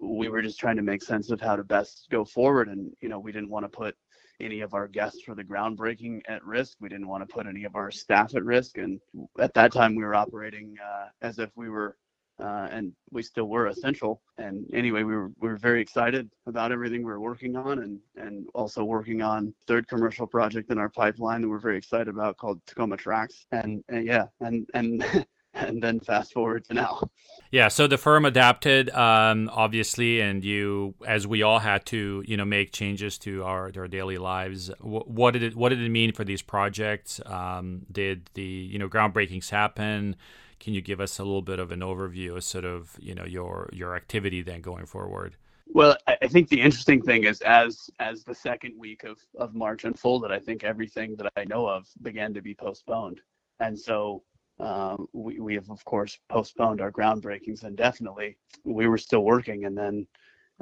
we 0.00 0.28
were 0.28 0.42
just 0.42 0.58
trying 0.58 0.76
to 0.76 0.82
make 0.82 1.02
sense 1.02 1.30
of 1.30 1.40
how 1.40 1.56
to 1.56 1.64
best 1.64 2.08
go 2.10 2.24
forward. 2.24 2.68
And 2.68 2.92
you 3.00 3.08
know, 3.08 3.18
we 3.18 3.32
didn't 3.32 3.50
want 3.50 3.64
to 3.64 3.68
put 3.68 3.96
any 4.40 4.60
of 4.60 4.74
our 4.74 4.86
guests 4.86 5.22
for 5.22 5.34
the 5.34 5.44
groundbreaking 5.44 6.20
at 6.28 6.44
risk. 6.44 6.76
We 6.80 6.88
didn't 6.88 7.08
want 7.08 7.26
to 7.26 7.32
put 7.32 7.46
any 7.46 7.64
of 7.64 7.74
our 7.74 7.90
staff 7.90 8.34
at 8.34 8.44
risk. 8.44 8.78
And 8.78 9.00
at 9.38 9.54
that 9.54 9.72
time, 9.72 9.94
we 9.94 10.04
were 10.04 10.14
operating 10.14 10.76
uh, 10.84 11.06
as 11.22 11.38
if 11.38 11.50
we 11.56 11.70
were 11.70 11.96
uh, 12.38 12.68
and 12.70 12.92
we 13.10 13.22
still 13.22 13.46
were 13.46 13.66
essential. 13.68 14.20
And 14.38 14.66
anyway, 14.72 15.02
we 15.02 15.14
were 15.14 15.30
we 15.40 15.48
were 15.48 15.56
very 15.56 15.80
excited 15.80 16.30
about 16.46 16.72
everything 16.72 17.00
we 17.00 17.10
were 17.10 17.20
working 17.20 17.56
on, 17.56 17.78
and 17.80 17.98
and 18.16 18.48
also 18.54 18.84
working 18.84 19.22
on 19.22 19.54
third 19.66 19.88
commercial 19.88 20.26
project 20.26 20.70
in 20.70 20.78
our 20.78 20.88
pipeline 20.90 21.42
that 21.42 21.48
we're 21.48 21.58
very 21.58 21.78
excited 21.78 22.08
about 22.08 22.36
called 22.36 22.60
Tacoma 22.66 22.96
Tracks. 22.96 23.46
And, 23.52 23.82
and 23.88 24.06
yeah, 24.06 24.26
and 24.40 24.68
and 24.74 25.04
and 25.66 25.82
then 25.82 26.00
fast 26.00 26.32
forward 26.32 26.64
to 26.64 26.74
now. 26.74 27.10
Yeah, 27.50 27.68
so 27.68 27.86
the 27.86 27.96
firm 27.96 28.24
adapted, 28.24 28.90
um, 28.90 29.48
obviously, 29.52 30.20
and 30.20 30.44
you, 30.44 30.94
as 31.06 31.26
we 31.26 31.42
all 31.42 31.60
had 31.60 31.86
to, 31.86 32.22
you 32.26 32.36
know, 32.36 32.44
make 32.44 32.72
changes 32.72 33.18
to 33.18 33.44
our, 33.44 33.72
our 33.76 33.88
daily 33.88 34.18
lives. 34.18 34.70
What, 34.80 35.08
what 35.08 35.32
did 35.32 35.42
it 35.42 35.56
What 35.56 35.70
did 35.70 35.80
it 35.80 35.88
mean 35.88 36.12
for 36.12 36.24
these 36.24 36.42
projects? 36.42 37.20
Um, 37.24 37.86
did 37.90 38.30
the 38.34 38.42
you 38.42 38.78
know 38.78 38.88
groundbreakings 38.88 39.50
happen? 39.50 40.16
Can 40.58 40.74
you 40.74 40.80
give 40.80 41.00
us 41.00 41.18
a 41.18 41.24
little 41.24 41.42
bit 41.42 41.58
of 41.58 41.70
an 41.70 41.80
overview 41.80 42.36
of 42.36 42.44
sort 42.44 42.64
of 42.64 42.96
you 43.00 43.14
know 43.14 43.24
your 43.24 43.70
your 43.72 43.96
activity 43.96 44.42
then 44.42 44.60
going 44.60 44.86
forward? 44.86 45.36
Well, 45.68 45.96
I 46.06 46.28
think 46.28 46.48
the 46.48 46.60
interesting 46.60 47.02
thing 47.02 47.24
is 47.24 47.40
as 47.42 47.90
as 48.00 48.24
the 48.24 48.34
second 48.34 48.74
week 48.78 49.04
of, 49.04 49.18
of 49.38 49.54
March 49.54 49.84
unfolded, 49.84 50.30
I 50.30 50.38
think 50.38 50.64
everything 50.64 51.16
that 51.16 51.32
I 51.36 51.44
know 51.44 51.66
of 51.66 51.86
began 52.02 52.34
to 52.34 52.42
be 52.42 52.54
postponed. 52.54 53.20
And 53.60 53.78
so 53.78 54.22
um, 54.58 55.06
we, 55.12 55.40
we 55.40 55.54
have, 55.54 55.70
of 55.70 55.84
course, 55.84 56.18
postponed 56.28 56.80
our 56.80 56.90
groundbreakings 56.90 57.64
indefinitely. 57.64 58.36
We 58.64 58.88
were 58.88 58.98
still 58.98 59.24
working. 59.24 59.64
And 59.66 59.76
then 59.76 60.06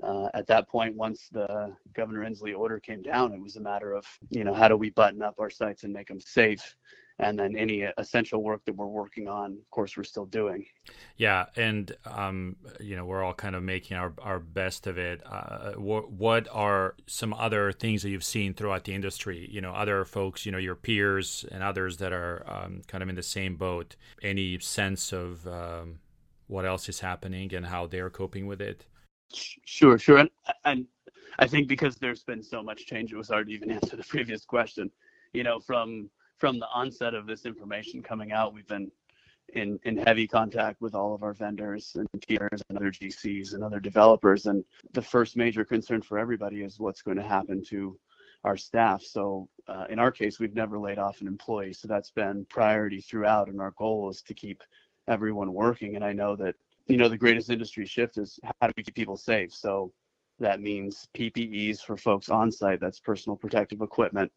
uh, 0.02 0.28
at 0.34 0.46
that 0.48 0.68
point, 0.68 0.96
once 0.96 1.28
the 1.30 1.74
Governor 1.94 2.28
Inslee 2.28 2.58
order 2.58 2.80
came 2.80 3.02
down, 3.02 3.32
it 3.32 3.40
was 3.40 3.56
a 3.56 3.60
matter 3.60 3.92
of, 3.92 4.04
you 4.30 4.42
know, 4.42 4.54
how 4.54 4.68
do 4.68 4.76
we 4.76 4.90
button 4.90 5.22
up 5.22 5.36
our 5.38 5.50
sites 5.50 5.84
and 5.84 5.92
make 5.92 6.08
them 6.08 6.20
safe? 6.20 6.76
And 7.20 7.38
then 7.38 7.56
any 7.56 7.86
essential 7.98 8.42
work 8.42 8.64
that 8.64 8.74
we're 8.74 8.86
working 8.86 9.28
on 9.28 9.52
of 9.52 9.70
course 9.70 9.96
we're 9.96 10.04
still 10.04 10.26
doing. 10.26 10.64
Yeah 11.16 11.46
and 11.56 11.94
um, 12.04 12.56
you 12.80 12.96
know 12.96 13.04
we're 13.04 13.22
all 13.22 13.34
kind 13.34 13.54
of 13.54 13.62
making 13.62 13.96
our, 13.96 14.12
our 14.20 14.40
best 14.40 14.86
of 14.86 14.98
it. 14.98 15.22
Uh, 15.24 15.72
what, 15.72 16.10
what 16.10 16.48
are 16.50 16.96
some 17.06 17.32
other 17.34 17.72
things 17.72 18.02
that 18.02 18.10
you've 18.10 18.24
seen 18.24 18.54
throughout 18.54 18.84
the 18.84 18.94
industry? 18.94 19.48
You 19.50 19.60
know 19.60 19.72
other 19.72 20.04
folks 20.04 20.44
you 20.44 20.52
know 20.52 20.58
your 20.58 20.74
peers 20.74 21.44
and 21.50 21.62
others 21.62 21.98
that 21.98 22.12
are 22.12 22.44
um, 22.48 22.82
kind 22.88 23.02
of 23.02 23.08
in 23.08 23.14
the 23.14 23.22
same 23.22 23.56
boat. 23.56 23.96
Any 24.22 24.58
sense 24.58 25.12
of 25.12 25.46
um, 25.46 26.00
what 26.48 26.66
else 26.66 26.88
is 26.88 27.00
happening 27.00 27.54
and 27.54 27.66
how 27.66 27.86
they're 27.86 28.10
coping 28.10 28.46
with 28.46 28.60
it? 28.60 28.86
Sure 29.32 29.98
sure 29.98 30.18
and, 30.18 30.30
and 30.64 30.86
i 31.38 31.46
think 31.46 31.66
because 31.66 31.96
there's 31.96 32.22
been 32.22 32.42
so 32.42 32.62
much 32.62 32.86
change 32.86 33.12
it 33.12 33.16
was 33.16 33.28
hard 33.28 33.48
to 33.48 33.52
even 33.52 33.70
answer 33.78 33.96
the 33.96 34.04
previous 34.04 34.44
question. 34.44 34.90
You 35.32 35.44
know 35.44 35.60
from 35.60 36.10
from 36.38 36.58
the 36.58 36.68
onset 36.72 37.14
of 37.14 37.26
this 37.26 37.46
information 37.46 38.02
coming 38.02 38.32
out, 38.32 38.54
we've 38.54 38.66
been 38.66 38.90
in, 39.52 39.78
in 39.84 39.96
heavy 39.96 40.26
contact 40.26 40.80
with 40.80 40.94
all 40.94 41.14
of 41.14 41.22
our 41.22 41.32
vendors 41.32 41.96
and 41.96 42.08
tiers 42.22 42.62
and 42.68 42.78
other 42.78 42.90
GCs 42.90 43.54
and 43.54 43.62
other 43.62 43.80
developers. 43.80 44.46
And 44.46 44.64
the 44.92 45.02
first 45.02 45.36
major 45.36 45.64
concern 45.64 46.02
for 46.02 46.18
everybody 46.18 46.62
is 46.62 46.78
what's 46.78 47.02
going 47.02 47.16
to 47.16 47.22
happen 47.22 47.62
to 47.66 47.98
our 48.42 48.56
staff. 48.56 49.02
So 49.02 49.48
uh, 49.68 49.86
in 49.88 49.98
our 49.98 50.10
case, 50.10 50.38
we've 50.38 50.54
never 50.54 50.78
laid 50.78 50.98
off 50.98 51.20
an 51.20 51.26
employee. 51.26 51.72
So 51.72 51.88
that's 51.88 52.10
been 52.10 52.46
priority 52.50 53.00
throughout. 53.00 53.48
And 53.48 53.60
our 53.60 53.72
goal 53.72 54.10
is 54.10 54.22
to 54.22 54.34
keep 54.34 54.62
everyone 55.08 55.52
working. 55.52 55.96
And 55.96 56.04
I 56.04 56.12
know 56.12 56.36
that, 56.36 56.54
you 56.86 56.96
know, 56.96 57.08
the 57.08 57.16
greatest 57.18 57.50
industry 57.50 57.86
shift 57.86 58.18
is 58.18 58.38
how 58.60 58.66
do 58.66 58.72
we 58.76 58.82
keep 58.82 58.94
people 58.94 59.16
safe? 59.16 59.52
So 59.54 59.92
that 60.40 60.60
means 60.60 61.08
PPEs 61.16 61.80
for 61.80 61.96
folks 61.96 62.28
on 62.28 62.50
site, 62.50 62.80
that's 62.80 63.00
personal 63.00 63.36
protective 63.36 63.80
equipment 63.80 64.30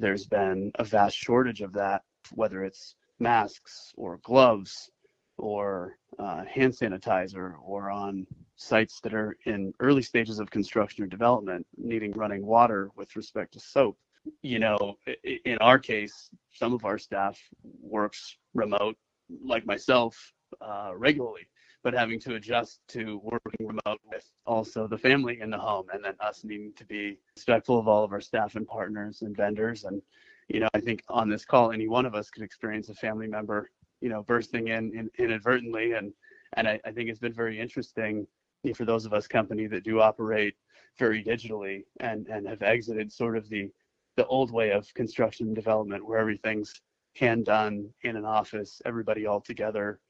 there's 0.00 0.26
been 0.26 0.72
a 0.76 0.84
vast 0.84 1.16
shortage 1.16 1.60
of 1.60 1.72
that, 1.74 2.02
whether 2.32 2.64
it's 2.64 2.94
masks 3.18 3.92
or 3.96 4.18
gloves 4.24 4.90
or 5.36 5.96
uh, 6.18 6.44
hand 6.44 6.72
sanitizer 6.72 7.54
or 7.62 7.90
on 7.90 8.26
sites 8.56 9.00
that 9.00 9.14
are 9.14 9.36
in 9.46 9.72
early 9.80 10.02
stages 10.02 10.38
of 10.38 10.50
construction 10.50 11.04
or 11.04 11.06
development 11.06 11.66
needing 11.76 12.12
running 12.12 12.44
water 12.44 12.90
with 12.96 13.14
respect 13.14 13.52
to 13.52 13.60
soap. 13.60 13.98
You 14.42 14.58
know, 14.58 14.96
in 15.44 15.56
our 15.58 15.78
case, 15.78 16.30
some 16.52 16.74
of 16.74 16.84
our 16.84 16.98
staff 16.98 17.38
works 17.62 18.36
remote, 18.54 18.96
like 19.42 19.64
myself, 19.64 20.32
uh, 20.60 20.92
regularly, 20.94 21.46
but 21.82 21.94
having 21.94 22.20
to 22.20 22.34
adjust 22.34 22.80
to 22.88 23.20
working 23.22 23.66
remote 23.66 24.00
with 24.08 24.30
also 24.46 24.86
the 24.86 24.98
family 24.98 25.40
in 25.40 25.50
the 25.50 25.58
home 25.58 25.86
and 25.92 26.04
then 26.04 26.14
us 26.20 26.44
needing 26.44 26.72
to 26.76 26.84
be 26.84 27.18
respectful 27.36 27.78
of 27.78 27.88
all 27.88 28.04
of 28.04 28.12
our 28.12 28.20
staff 28.20 28.54
and 28.56 28.66
partners 28.66 29.22
and 29.22 29.36
vendors. 29.36 29.84
And 29.84 30.02
you 30.48 30.60
know 30.60 30.68
i 30.74 30.80
think 30.80 31.02
on 31.08 31.28
this 31.28 31.44
call 31.44 31.70
any 31.70 31.86
one 31.86 32.04
of 32.04 32.14
us 32.14 32.28
could 32.28 32.42
experience 32.42 32.88
a 32.88 32.94
family 32.94 33.28
member 33.28 33.70
you 34.00 34.08
know 34.08 34.22
bursting 34.22 34.68
in, 34.68 34.92
in 34.96 35.10
inadvertently. 35.18 35.92
And 35.92 36.12
and 36.54 36.68
I, 36.68 36.80
I 36.84 36.90
think 36.90 37.08
it's 37.08 37.20
been 37.20 37.32
very 37.32 37.58
interesting 37.58 38.26
for 38.74 38.84
those 38.84 39.06
of 39.06 39.14
us 39.14 39.26
company 39.26 39.66
that 39.68 39.84
do 39.84 40.00
operate 40.00 40.54
very 40.98 41.22
digitally 41.24 41.84
and 42.00 42.26
and 42.28 42.46
have 42.46 42.62
exited 42.62 43.12
sort 43.12 43.36
of 43.36 43.48
the 43.48 43.70
the 44.16 44.26
old 44.26 44.50
way 44.50 44.70
of 44.70 44.92
construction 44.94 45.54
development 45.54 46.06
where 46.06 46.18
everything's 46.18 46.74
hand 47.16 47.46
done 47.46 47.88
in 48.02 48.16
an 48.16 48.24
office 48.24 48.82
everybody 48.84 49.26
all 49.26 49.40
together 49.40 50.00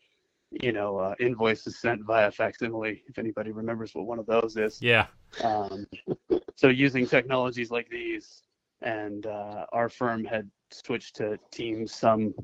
you 0.50 0.72
know, 0.72 0.98
uh, 0.98 1.14
invoices 1.20 1.78
sent 1.78 2.04
via 2.04 2.30
facsimile, 2.30 3.02
if 3.06 3.18
anybody 3.18 3.52
remembers 3.52 3.94
what 3.94 4.06
one 4.06 4.18
of 4.18 4.26
those 4.26 4.56
is. 4.56 4.82
Yeah. 4.82 5.06
Um, 5.44 5.86
so 6.56 6.68
using 6.68 7.06
technologies 7.06 7.70
like 7.70 7.88
these, 7.88 8.42
and 8.82 9.26
uh, 9.26 9.66
our 9.72 9.88
firm 9.88 10.24
had 10.24 10.50
switched 10.70 11.16
to 11.16 11.38
Teams 11.50 11.94
some 11.94 12.34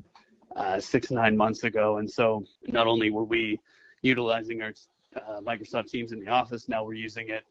uh, 0.55 0.79
six, 0.79 1.11
nine 1.11 1.35
months 1.35 1.63
ago. 1.63 1.97
And 1.97 2.09
so 2.09 2.45
not 2.67 2.87
only 2.87 3.09
were 3.09 3.25
we 3.25 3.59
utilizing 4.01 4.61
our 4.61 4.73
uh, 5.15 5.41
Microsoft 5.41 5.87
Teams 5.89 6.11
in 6.11 6.19
the 6.19 6.29
office, 6.29 6.69
now 6.69 6.85
we're 6.85 6.93
using 6.93 7.29
it 7.29 7.43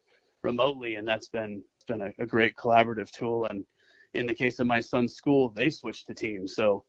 remotely, 0.43 0.95
and 0.95 1.07
that's 1.07 1.29
been 1.29 1.63
been 1.87 2.03
a, 2.03 2.11
a 2.19 2.27
great 2.27 2.57
collaborative 2.57 3.11
tool. 3.11 3.47
And 3.47 3.65
in 4.15 4.27
the 4.27 4.35
case 4.35 4.59
of 4.59 4.67
my 4.67 4.81
son's 4.81 5.15
school, 5.15 5.51
they 5.51 5.71
switched 5.71 6.09
to 6.09 6.15
Teams. 6.15 6.55
So 6.55 6.85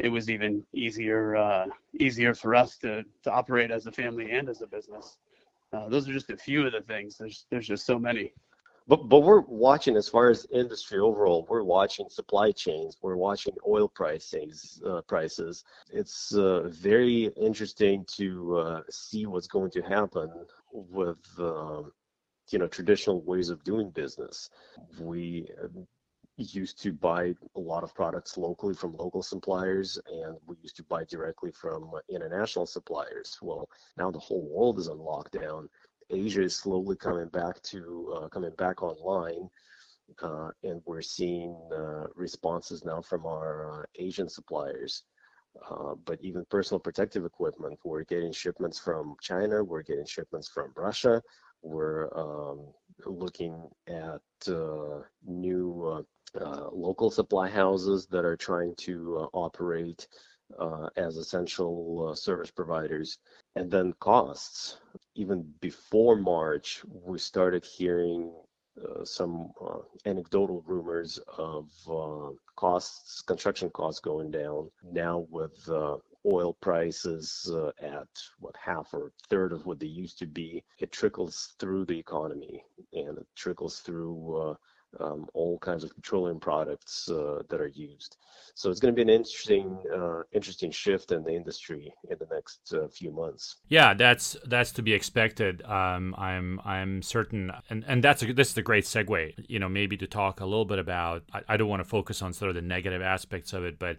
it 0.00 0.08
was 0.08 0.30
even 0.30 0.64
easier 0.72 1.36
uh, 1.36 1.66
easier 1.98 2.34
for 2.34 2.54
us 2.54 2.76
to 2.78 3.04
to 3.22 3.30
operate 3.30 3.70
as 3.70 3.86
a 3.86 3.92
family 3.92 4.30
and 4.30 4.48
as 4.48 4.62
a 4.62 4.66
business. 4.66 5.18
Uh, 5.72 5.88
those 5.88 6.08
are 6.08 6.12
just 6.12 6.30
a 6.30 6.36
few 6.36 6.66
of 6.66 6.72
the 6.72 6.80
things. 6.80 7.16
There's 7.16 7.46
there's 7.50 7.66
just 7.66 7.86
so 7.86 7.98
many. 7.98 8.32
But 8.88 9.08
but 9.08 9.20
we're 9.20 9.42
watching 9.42 9.96
as 9.96 10.08
far 10.08 10.30
as 10.30 10.46
industry 10.52 10.98
overall. 10.98 11.46
We're 11.48 11.62
watching 11.62 12.08
supply 12.08 12.50
chains. 12.52 12.96
We're 13.02 13.16
watching 13.16 13.54
oil 13.66 13.88
pricings 13.88 14.84
uh, 14.84 15.02
prices. 15.02 15.64
It's 15.92 16.34
uh, 16.34 16.68
very 16.68 17.30
interesting 17.36 18.04
to 18.16 18.58
uh, 18.58 18.80
see 18.90 19.26
what's 19.26 19.48
going 19.48 19.70
to 19.72 19.82
happen 19.82 20.30
with. 20.72 21.24
Um, 21.38 21.92
you 22.52 22.58
know 22.58 22.66
traditional 22.66 23.20
ways 23.22 23.48
of 23.48 23.62
doing 23.62 23.90
business 23.90 24.50
we 24.98 25.46
used 26.44 26.80
to 26.82 26.92
buy 26.92 27.34
a 27.56 27.60
lot 27.60 27.84
of 27.84 27.94
products 27.94 28.36
locally 28.36 28.74
from 28.74 28.96
local 28.96 29.22
suppliers 29.22 29.98
and 30.06 30.36
we 30.46 30.56
used 30.62 30.76
to 30.76 30.82
buy 30.84 31.04
directly 31.04 31.50
from 31.52 31.90
international 32.08 32.66
suppliers. 32.66 33.38
Well 33.42 33.68
now 33.96 34.10
the 34.10 34.18
whole 34.18 34.48
world 34.48 34.78
is 34.78 34.88
on 34.88 34.98
lockdown. 34.98 35.68
Asia 36.10 36.42
is 36.42 36.56
slowly 36.56 36.96
coming 36.96 37.28
back 37.28 37.60
to 37.62 38.14
uh, 38.16 38.28
coming 38.28 38.52
back 38.58 38.82
online 38.82 39.48
uh, 40.22 40.50
and 40.64 40.82
we're 40.86 41.02
seeing 41.02 41.56
uh, 41.72 42.06
responses 42.14 42.84
now 42.84 43.00
from 43.00 43.26
our 43.26 43.82
uh, 43.82 43.84
asian 43.96 44.28
suppliers. 44.28 45.04
Uh, 45.68 45.94
but 46.04 46.18
even 46.22 46.44
personal 46.48 46.78
protective 46.78 47.24
equipment 47.24 47.76
we're 47.84 48.04
getting 48.04 48.32
shipments 48.32 48.78
from 48.78 49.16
china 49.20 49.64
we're 49.64 49.82
getting 49.82 50.06
shipments 50.06 50.48
from 50.48 50.72
russia 50.76 51.20
we're 51.62 52.08
um, 52.16 52.60
looking 53.06 53.68
at 53.86 54.20
uh, 54.48 55.00
new 55.24 56.04
uh, 56.40 56.68
local 56.72 57.10
supply 57.10 57.48
houses 57.48 58.06
that 58.06 58.24
are 58.24 58.36
trying 58.36 58.74
to 58.76 59.18
uh, 59.18 59.36
operate 59.36 60.06
uh, 60.58 60.88
as 60.96 61.16
essential 61.16 62.08
uh, 62.10 62.14
service 62.14 62.50
providers. 62.50 63.18
And 63.56 63.70
then 63.70 63.92
costs. 64.00 64.78
Even 65.16 65.44
before 65.60 66.16
March, 66.16 66.82
we 66.88 67.18
started 67.18 67.64
hearing 67.64 68.32
uh, 68.80 69.04
some 69.04 69.50
anecdotal 70.06 70.62
rumors 70.66 71.18
of 71.36 71.68
costs, 72.56 73.22
construction 73.22 73.70
costs 73.70 74.00
going 74.00 74.30
down. 74.30 74.70
Now 74.84 75.26
with 75.30 75.68
oil 76.26 76.54
prices 76.60 77.50
uh, 77.54 77.70
at 77.80 78.08
what 78.38 78.54
half 78.62 78.88
or 78.92 79.12
third 79.28 79.52
of 79.52 79.66
what 79.66 79.80
they 79.80 79.86
used 79.86 80.18
to 80.18 80.26
be, 80.26 80.62
it 80.78 80.92
trickles 80.92 81.54
through 81.58 81.84
the 81.86 81.98
economy 81.98 82.62
and 82.92 83.18
it 83.18 83.26
trickles 83.36 83.80
through 83.80 84.36
uh, 84.36 84.54
um, 84.98 85.26
all 85.34 85.58
kinds 85.58 85.84
of 85.84 85.94
petroleum 85.94 86.40
products 86.40 87.08
uh, 87.08 87.42
that 87.48 87.60
are 87.60 87.68
used. 87.68 88.16
So 88.54 88.70
it's 88.70 88.80
going 88.80 88.92
to 88.92 88.96
be 88.96 89.02
an 89.02 89.08
interesting, 89.08 89.78
uh, 89.94 90.22
interesting 90.32 90.70
shift 90.70 91.12
in 91.12 91.22
the 91.22 91.30
industry 91.30 91.92
in 92.10 92.16
the 92.18 92.26
next 92.34 92.74
uh, 92.74 92.88
few 92.88 93.12
months. 93.12 93.56
Yeah, 93.68 93.94
that's 93.94 94.36
that's 94.44 94.72
to 94.72 94.82
be 94.82 94.92
expected. 94.92 95.62
Um, 95.62 96.14
I'm 96.18 96.60
I'm 96.64 97.02
certain, 97.02 97.52
and 97.70 97.84
and 97.86 98.02
that's 98.02 98.22
a, 98.22 98.32
this 98.32 98.50
is 98.50 98.58
a 98.58 98.62
great 98.62 98.84
segue. 98.84 99.32
You 99.48 99.58
know, 99.60 99.68
maybe 99.68 99.96
to 99.98 100.06
talk 100.06 100.40
a 100.40 100.44
little 100.44 100.64
bit 100.64 100.78
about. 100.78 101.22
I, 101.32 101.42
I 101.48 101.56
don't 101.56 101.68
want 101.68 101.80
to 101.80 101.88
focus 101.88 102.22
on 102.22 102.32
sort 102.32 102.50
of 102.50 102.56
the 102.56 102.62
negative 102.62 103.02
aspects 103.02 103.52
of 103.52 103.64
it, 103.64 103.78
but 103.78 103.96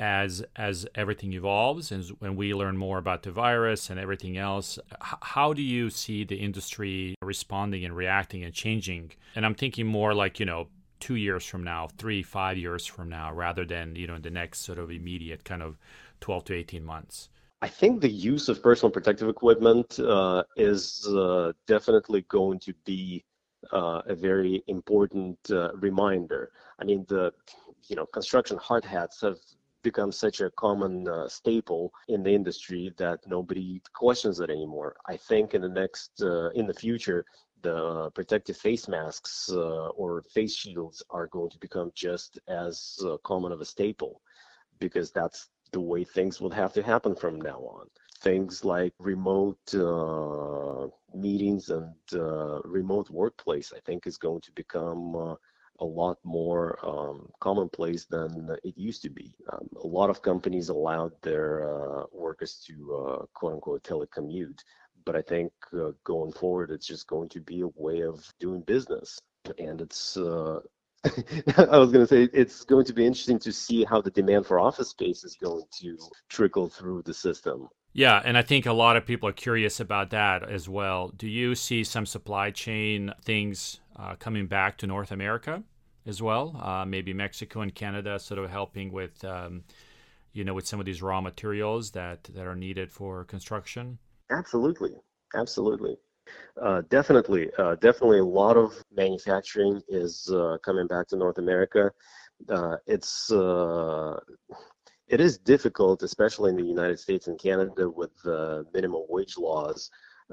as 0.00 0.42
as 0.56 0.86
everything 0.94 1.34
evolves 1.34 1.92
and 1.92 2.02
when 2.20 2.34
we 2.34 2.54
learn 2.54 2.76
more 2.76 2.96
about 2.96 3.22
the 3.22 3.30
virus 3.30 3.90
and 3.90 4.00
everything 4.00 4.38
else 4.38 4.78
how 5.00 5.52
do 5.52 5.60
you 5.60 5.90
see 5.90 6.24
the 6.24 6.36
industry 6.36 7.14
responding 7.22 7.84
and 7.84 7.94
reacting 7.94 8.42
and 8.42 8.54
changing 8.54 9.12
and 9.36 9.44
i'm 9.44 9.54
thinking 9.54 9.86
more 9.86 10.14
like 10.14 10.40
you 10.40 10.46
know 10.46 10.66
two 11.00 11.16
years 11.16 11.44
from 11.44 11.62
now 11.62 11.86
three 11.98 12.22
five 12.22 12.56
years 12.56 12.86
from 12.86 13.10
now 13.10 13.30
rather 13.32 13.64
than 13.64 13.94
you 13.94 14.06
know 14.06 14.14
in 14.14 14.22
the 14.22 14.30
next 14.30 14.60
sort 14.60 14.78
of 14.78 14.90
immediate 14.90 15.44
kind 15.44 15.62
of 15.62 15.76
12 16.20 16.44
to 16.44 16.54
18 16.54 16.82
months 16.82 17.28
I 17.62 17.68
think 17.68 18.00
the 18.00 18.10
use 18.10 18.48
of 18.48 18.62
personal 18.62 18.90
protective 18.90 19.28
equipment 19.28 20.00
uh, 20.00 20.44
is 20.56 21.06
uh, 21.08 21.52
definitely 21.66 22.22
going 22.22 22.58
to 22.60 22.72
be 22.86 23.22
uh, 23.70 24.00
a 24.06 24.14
very 24.14 24.64
important 24.66 25.36
uh, 25.50 25.70
reminder. 25.74 26.52
I 26.78 26.84
mean, 26.84 27.04
the 27.06 27.34
you 27.86 27.96
know 27.96 28.06
construction 28.06 28.56
hard 28.56 28.82
hats 28.82 29.20
have 29.20 29.36
become 29.82 30.12
such 30.12 30.40
a 30.40 30.50
common 30.50 31.08
uh, 31.08 31.28
staple 31.28 31.92
in 32.08 32.22
the 32.22 32.34
industry 32.34 32.92
that 32.98 33.20
nobody 33.26 33.80
questions 33.94 34.40
it 34.40 34.50
anymore. 34.50 34.96
I 35.06 35.16
think 35.16 35.54
in 35.54 35.62
the 35.62 35.68
next 35.68 36.22
uh, 36.22 36.50
in 36.50 36.66
the 36.66 36.74
future, 36.74 37.24
the 37.62 38.10
protective 38.14 38.56
face 38.56 38.88
masks 38.88 39.50
uh, 39.52 39.88
or 39.88 40.22
face 40.22 40.54
shields 40.54 41.02
are 41.10 41.26
going 41.26 41.50
to 41.50 41.58
become 41.58 41.92
just 41.94 42.38
as 42.48 42.98
uh, 43.04 43.16
common 43.24 43.52
of 43.52 43.60
a 43.60 43.64
staple 43.64 44.20
because 44.78 45.10
that's 45.10 45.48
the 45.72 45.80
way 45.80 46.04
things 46.04 46.40
will 46.40 46.50
have 46.50 46.72
to 46.72 46.82
happen 46.82 47.14
from 47.14 47.40
now 47.40 47.58
on. 47.58 47.86
Things 48.22 48.64
like 48.64 48.92
remote 48.98 49.74
uh, 49.74 50.88
meetings 51.14 51.70
and 51.70 51.94
uh, 52.12 52.60
remote 52.62 53.08
workplace, 53.10 53.72
I 53.74 53.80
think, 53.80 54.06
is 54.06 54.18
going 54.18 54.42
to 54.42 54.52
become 54.52 55.36
a 55.80 55.84
lot 55.84 56.18
more 56.24 56.78
um, 56.84 57.28
commonplace 57.40 58.04
than 58.04 58.56
it 58.62 58.76
used 58.76 59.02
to 59.02 59.10
be. 59.10 59.34
Um, 59.52 59.68
a 59.82 59.86
lot 59.86 60.10
of 60.10 60.22
companies 60.22 60.68
allowed 60.68 61.12
their 61.22 61.68
uh, 61.68 62.04
workers 62.12 62.62
to 62.66 62.94
uh, 62.94 63.24
quote 63.34 63.54
unquote 63.54 63.82
telecommute, 63.82 64.60
but 65.04 65.16
I 65.16 65.22
think 65.22 65.52
uh, 65.74 65.92
going 66.04 66.32
forward, 66.32 66.70
it's 66.70 66.86
just 66.86 67.06
going 67.06 67.28
to 67.30 67.40
be 67.40 67.62
a 67.62 67.68
way 67.76 68.02
of 68.02 68.24
doing 68.38 68.62
business. 68.62 69.18
And 69.58 69.80
it's, 69.80 70.16
uh, 70.16 70.60
I 71.04 71.78
was 71.78 71.90
going 71.92 72.06
to 72.06 72.06
say, 72.06 72.28
it's 72.32 72.64
going 72.64 72.84
to 72.84 72.92
be 72.92 73.06
interesting 73.06 73.38
to 73.40 73.52
see 73.52 73.84
how 73.84 74.00
the 74.02 74.10
demand 74.10 74.46
for 74.46 74.60
office 74.60 74.90
space 74.90 75.24
is 75.24 75.36
going 75.40 75.64
to 75.80 75.96
trickle 76.28 76.68
through 76.68 77.02
the 77.02 77.14
system. 77.14 77.68
Yeah, 77.92 78.20
and 78.24 78.38
I 78.38 78.42
think 78.42 78.66
a 78.66 78.72
lot 78.72 78.96
of 78.96 79.04
people 79.04 79.28
are 79.28 79.32
curious 79.32 79.80
about 79.80 80.10
that 80.10 80.48
as 80.48 80.68
well. 80.68 81.08
Do 81.08 81.28
you 81.28 81.54
see 81.54 81.82
some 81.82 82.06
supply 82.06 82.50
chain 82.50 83.12
things 83.22 83.80
uh, 83.96 84.14
coming 84.16 84.46
back 84.46 84.78
to 84.78 84.86
North 84.86 85.10
America 85.10 85.64
as 86.06 86.22
well? 86.22 86.56
Uh, 86.60 86.84
maybe 86.84 87.12
Mexico 87.12 87.60
and 87.62 87.74
Canada 87.74 88.18
sort 88.20 88.38
of 88.38 88.48
helping 88.50 88.92
with, 88.92 89.24
um, 89.24 89.64
you 90.32 90.44
know, 90.44 90.54
with 90.54 90.66
some 90.66 90.80
of 90.80 90.86
these 90.86 91.02
raw 91.02 91.20
materials 91.20 91.92
that, 91.92 92.24
that 92.24 92.46
are 92.46 92.56
needed 92.56 92.92
for 92.92 93.24
construction? 93.24 93.98
Absolutely, 94.30 94.92
absolutely. 95.34 95.96
Uh, 96.60 96.82
definitely, 96.90 97.50
uh, 97.58 97.76
definitely 97.76 98.20
a 98.20 98.24
lot 98.24 98.56
of 98.56 98.74
manufacturing 98.92 99.82
is 99.88 100.30
uh, 100.34 100.58
coming 100.64 100.86
back 100.86 101.08
to 101.08 101.16
North 101.16 101.38
America. 101.38 101.90
Uh, 102.48 102.76
it's 102.86 103.30
it 105.10 105.20
is 105.20 105.38
difficult, 105.38 106.02
especially 106.02 106.50
in 106.50 106.56
the 106.56 106.62
United 106.62 106.98
States 106.98 107.26
and 107.26 107.38
Canada, 107.38 107.90
with 107.90 108.10
the 108.22 108.64
minimum 108.72 109.02
wage 109.08 109.36
laws. 109.36 109.90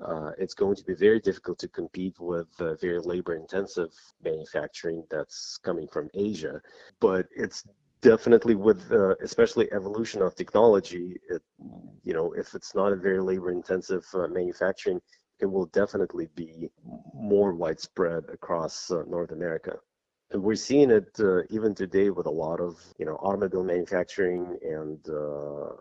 Uh, 0.08 0.32
it's 0.38 0.54
going 0.54 0.76
to 0.76 0.84
be 0.84 0.94
very 0.94 1.20
difficult 1.20 1.58
to 1.58 1.68
compete 1.68 2.16
with 2.20 2.48
uh, 2.60 2.76
very 2.76 3.00
labor 3.00 3.34
intensive 3.34 3.92
manufacturing 4.24 5.04
that's 5.10 5.58
coming 5.64 5.88
from 5.88 6.08
Asia. 6.14 6.62
But 7.00 7.26
it's 7.36 7.64
definitely 8.02 8.54
with 8.54 8.92
uh, 8.92 9.16
especially 9.24 9.72
evolution 9.74 10.22
of 10.22 10.36
technology, 10.36 11.20
it, 11.28 11.42
you 12.04 12.14
know, 12.14 12.32
if 12.34 12.54
it's 12.54 12.76
not 12.76 12.94
a 12.94 12.96
very 12.96 13.20
labor 13.20 13.52
intensive 13.52 14.06
manufacturing, 14.30 15.02
it 15.40 15.48
will 15.48 15.66
definitely 15.68 16.28
be 16.36 16.70
more 17.16 17.54
widespread 17.54 18.26
across 18.32 18.92
North 19.08 19.32
America. 19.32 19.74
And 20.32 20.44
we're 20.44 20.56
seeing 20.56 20.92
it 20.92 21.10
uh, 21.20 21.44
even 21.50 21.74
today 21.74 22.10
with 22.10 22.26
a 22.26 22.32
lot 22.32 22.60
of, 22.60 22.82
you 22.98 23.06
know, 23.06 23.16
automobile 23.16 23.64
manufacturing 23.64 24.58
and 24.62 25.00
uh, 25.10 25.72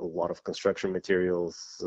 a 0.00 0.04
lot 0.04 0.30
of 0.30 0.42
construction 0.42 0.92
materials 0.92 1.82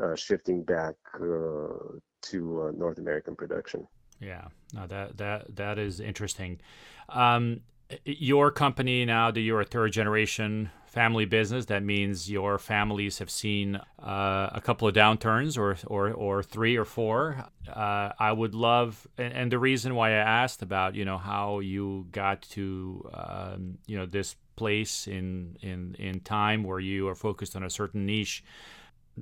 uh, 0.00 0.14
shifting 0.14 0.62
back 0.62 0.94
to 1.18 2.72
North 2.76 2.98
American 2.98 3.34
production. 3.34 3.86
Yeah, 4.20 4.48
no, 4.74 4.86
that 4.86 5.16
that 5.16 5.56
that 5.56 5.78
is 5.78 5.98
interesting. 5.98 6.60
Um, 7.08 7.62
your 8.04 8.50
company 8.50 9.04
now 9.04 9.30
that 9.30 9.40
you're 9.40 9.62
a 9.62 9.64
third 9.64 9.92
generation 9.92 10.70
family 10.90 11.24
business 11.24 11.66
that 11.66 11.84
means 11.84 12.28
your 12.28 12.58
families 12.58 13.20
have 13.20 13.30
seen 13.30 13.76
uh, 14.02 14.50
a 14.52 14.60
couple 14.60 14.88
of 14.88 14.94
downturns 14.94 15.56
or 15.56 15.76
or, 15.86 16.12
or 16.12 16.42
three 16.42 16.76
or 16.76 16.84
four. 16.84 17.46
Uh, 17.68 18.10
i 18.18 18.32
would 18.32 18.54
love 18.54 19.06
and, 19.16 19.32
and, 19.32 19.52
the 19.52 19.58
reason 19.58 19.94
why 19.94 20.08
i 20.10 20.14
asked 20.42 20.62
about 20.62 20.96
you 20.96 21.04
know 21.04 21.18
how 21.18 21.60
you 21.60 22.06
got 22.10 22.42
to 22.42 23.08
um, 23.14 23.78
you 23.86 23.96
know 23.96 24.06
this 24.06 24.34
place 24.56 25.06
in 25.06 25.56
in 25.62 25.94
in 25.98 26.18
time 26.20 26.64
where 26.64 26.80
you 26.80 27.06
are 27.06 27.14
focused 27.14 27.54
on 27.54 27.62
a 27.62 27.70
certain 27.70 28.04
niche 28.04 28.42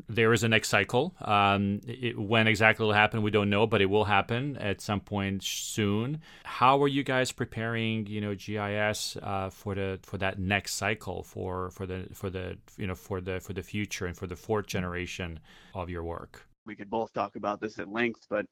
there 0.09 0.33
is 0.33 0.45
a 0.45 0.49
next 0.49 0.69
cycle. 0.69 1.15
Um, 1.21 1.81
it, 1.87 2.19
when 2.19 2.47
exactly 2.47 2.85
it 2.85 2.87
will 2.87 2.95
happen, 2.95 3.23
we 3.23 3.31
don't 3.31 3.51
know, 3.51 3.67
but 3.67 3.81
it 3.81 3.87
will 3.87 4.05
happen 4.05 4.57
at 4.59 4.81
some 4.81 5.01
point 5.01 5.43
soon. 5.43 6.21
How 6.45 6.83
are 6.83 6.89
you 6.89 7.03
guys 7.03 7.33
preparing, 7.33 8.07
you 8.07 8.21
know, 8.21 8.35
GIS 8.35 9.17
uh, 9.23 9.51
for 9.51 9.75
the 9.75 9.99
for 10.03 10.19
that 10.19 10.39
next 10.39 10.75
cycle 10.75 11.23
for 11.23 11.71
for 11.71 11.87
the 11.87 12.07
for 12.13 12.31
the 12.31 12.59
you 12.77 12.87
know 12.87 12.95
for 12.95 13.21
the 13.21 13.41
for 13.41 13.53
the 13.53 13.63
future 13.63 14.07
and 14.07 14.17
for 14.17 14.27
the 14.27 14.37
fourth 14.37 14.67
generation 14.67 15.41
of 15.75 15.91
your 15.91 16.05
work? 16.05 16.47
We 16.67 16.77
could 16.77 16.91
both 16.91 17.13
talk 17.13 17.37
about 17.37 17.61
this 17.61 17.79
at 17.79 17.89
length, 17.89 18.27
but 18.29 18.47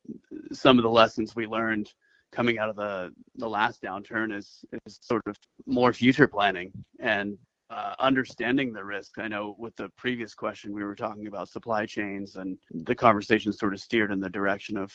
some 0.52 0.78
of 0.78 0.82
the 0.82 0.90
lessons 0.90 1.36
we 1.36 1.46
learned 1.46 1.92
coming 2.32 2.58
out 2.58 2.68
of 2.68 2.76
the 2.76 3.12
the 3.36 3.48
last 3.48 3.82
downturn 3.82 4.34
is 4.36 4.64
is 4.86 4.98
sort 5.02 5.22
of 5.26 5.36
more 5.66 5.92
future 5.92 6.26
planning 6.26 6.72
and 6.98 7.38
uh, 7.70 7.94
understanding 7.98 8.72
the 8.72 8.84
risk. 8.84 9.18
I 9.18 9.28
know 9.28 9.56
with 9.58 9.74
the 9.76 9.88
previous 9.96 10.34
question, 10.34 10.72
we 10.72 10.84
were 10.84 10.94
talking 10.94 11.26
about 11.26 11.48
supply 11.48 11.86
chains, 11.86 12.36
and 12.36 12.58
the 12.70 12.94
conversation 12.94 13.52
sort 13.52 13.74
of 13.74 13.80
steered 13.80 14.12
in 14.12 14.20
the 14.20 14.30
direction 14.30 14.76
of 14.76 14.92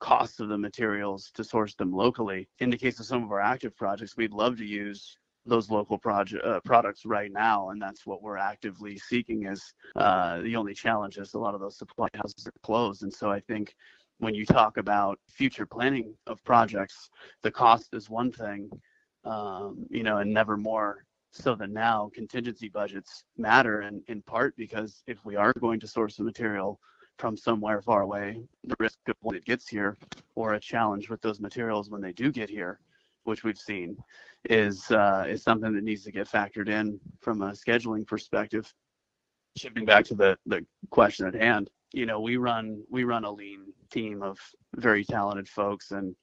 costs 0.00 0.40
of 0.40 0.48
the 0.48 0.58
materials 0.58 1.30
to 1.34 1.44
source 1.44 1.74
them 1.74 1.92
locally. 1.92 2.48
In 2.58 2.70
the 2.70 2.76
case 2.76 2.98
of 3.00 3.06
some 3.06 3.22
of 3.22 3.30
our 3.32 3.40
active 3.40 3.76
projects, 3.76 4.16
we'd 4.16 4.32
love 4.32 4.56
to 4.58 4.64
use 4.64 5.16
those 5.44 5.70
local 5.70 5.98
project 5.98 6.44
uh, 6.44 6.60
products 6.64 7.04
right 7.04 7.32
now, 7.32 7.70
and 7.70 7.82
that's 7.82 8.06
what 8.06 8.22
we're 8.22 8.36
actively 8.36 8.98
seeking. 8.98 9.46
Is 9.46 9.74
uh, 9.96 10.40
the 10.42 10.56
only 10.56 10.74
challenge 10.74 11.18
is 11.18 11.34
a 11.34 11.38
lot 11.38 11.54
of 11.54 11.60
those 11.60 11.78
supply 11.78 12.08
houses 12.14 12.46
are 12.46 12.52
closed, 12.62 13.02
and 13.02 13.12
so 13.12 13.30
I 13.30 13.40
think 13.40 13.74
when 14.18 14.34
you 14.34 14.46
talk 14.46 14.76
about 14.76 15.18
future 15.28 15.66
planning 15.66 16.14
of 16.28 16.44
projects, 16.44 17.10
the 17.42 17.50
cost 17.50 17.88
is 17.92 18.08
one 18.08 18.30
thing, 18.30 18.70
um, 19.24 19.84
you 19.90 20.04
know, 20.04 20.18
and 20.18 20.32
never 20.32 20.56
more 20.56 21.04
so 21.32 21.54
that 21.54 21.70
now 21.70 22.10
contingency 22.14 22.68
budgets 22.68 23.24
matter 23.36 23.82
in, 23.82 24.02
in 24.08 24.20
part 24.22 24.54
because 24.56 25.02
if 25.06 25.24
we 25.24 25.34
are 25.34 25.52
going 25.54 25.80
to 25.80 25.88
source 25.88 26.16
the 26.16 26.22
material 26.22 26.78
from 27.18 27.36
somewhere 27.36 27.80
far 27.80 28.02
away, 28.02 28.38
the 28.64 28.76
risk 28.78 28.98
of 29.08 29.16
when 29.20 29.36
it 29.36 29.44
gets 29.44 29.66
here 29.66 29.96
or 30.34 30.54
a 30.54 30.60
challenge 30.60 31.08
with 31.08 31.20
those 31.22 31.40
materials 31.40 31.88
when 31.88 32.02
they 32.02 32.12
do 32.12 32.30
get 32.30 32.50
here, 32.50 32.80
which 33.24 33.44
we've 33.44 33.58
seen, 33.58 33.96
is 34.50 34.90
uh, 34.90 35.24
is 35.26 35.42
something 35.42 35.72
that 35.72 35.84
needs 35.84 36.04
to 36.04 36.12
get 36.12 36.28
factored 36.28 36.68
in 36.68 37.00
from 37.20 37.42
a 37.42 37.52
scheduling 37.52 38.06
perspective. 38.06 38.72
Shifting 39.56 39.84
back 39.84 40.04
to 40.06 40.14
the, 40.14 40.38
the 40.46 40.64
question 40.90 41.26
at 41.26 41.34
hand, 41.34 41.70
you 41.92 42.06
know, 42.06 42.20
we 42.20 42.36
run 42.36 42.82
we 42.90 43.04
run 43.04 43.24
a 43.24 43.30
lean 43.30 43.72
team 43.90 44.22
of 44.22 44.38
very 44.76 45.04
talented 45.04 45.48
folks 45.48 45.92
and 45.92 46.14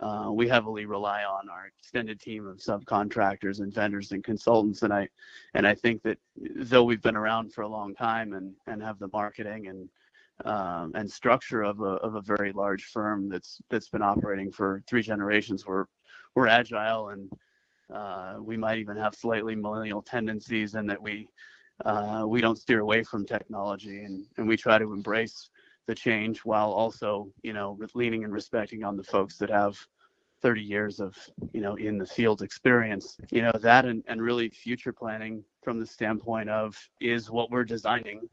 uh, 0.00 0.30
we 0.32 0.48
heavily 0.48 0.86
rely 0.86 1.24
on 1.24 1.48
our 1.48 1.66
extended 1.66 2.20
team 2.20 2.46
of 2.46 2.58
subcontractors 2.58 3.60
and 3.60 3.72
vendors 3.72 4.12
and 4.12 4.24
consultants. 4.24 4.82
And 4.82 4.92
I, 4.92 5.08
and 5.54 5.66
I 5.66 5.74
think 5.74 6.02
that 6.02 6.18
though 6.36 6.84
we've 6.84 7.02
been 7.02 7.16
around 7.16 7.52
for 7.52 7.62
a 7.62 7.68
long 7.68 7.94
time 7.94 8.32
and, 8.32 8.54
and 8.66 8.82
have 8.82 8.98
the 8.98 9.08
marketing 9.12 9.68
and, 9.68 9.88
um, 10.44 10.92
and 10.94 11.10
structure 11.10 11.62
of 11.62 11.80
a, 11.80 11.94
of 12.02 12.16
a 12.16 12.20
very 12.20 12.52
large 12.52 12.84
firm 12.84 13.28
that's, 13.28 13.60
that's 13.70 13.88
been 13.88 14.02
operating 14.02 14.50
for 14.50 14.82
three 14.88 15.02
generations, 15.02 15.66
we're, 15.66 15.86
we're 16.34 16.48
agile 16.48 17.10
and 17.10 17.30
uh, 17.92 18.36
we 18.40 18.56
might 18.56 18.78
even 18.78 18.96
have 18.96 19.14
slightly 19.14 19.54
millennial 19.54 20.02
tendencies 20.02 20.74
and 20.74 20.88
that 20.88 21.00
we, 21.00 21.28
uh, 21.84 22.24
we 22.26 22.40
don't 22.40 22.58
steer 22.58 22.80
away 22.80 23.02
from 23.04 23.24
technology 23.24 24.04
and, 24.04 24.26
and 24.36 24.48
we 24.48 24.56
try 24.56 24.78
to 24.78 24.92
embrace 24.92 25.50
the 25.86 25.94
change 25.94 26.40
while 26.40 26.70
also, 26.70 27.28
you 27.42 27.52
know, 27.52 27.78
leaning 27.94 28.24
and 28.24 28.32
respecting 28.32 28.84
on 28.84 28.96
the 28.96 29.02
folks 29.02 29.36
that 29.38 29.50
have 29.50 29.76
30 30.40 30.60
years 30.60 31.00
of, 31.00 31.16
you 31.52 31.60
know, 31.60 31.76
in 31.76 31.98
the 31.98 32.06
field 32.06 32.42
experience. 32.42 33.16
You 33.30 33.42
know, 33.42 33.52
that 33.60 33.84
and, 33.84 34.02
and 34.06 34.20
really 34.20 34.48
future 34.48 34.92
planning 34.92 35.44
from 35.62 35.78
the 35.78 35.86
standpoint 35.86 36.50
of 36.50 36.76
is 37.00 37.30
what 37.30 37.50
we're 37.50 37.64
designing 37.64 38.28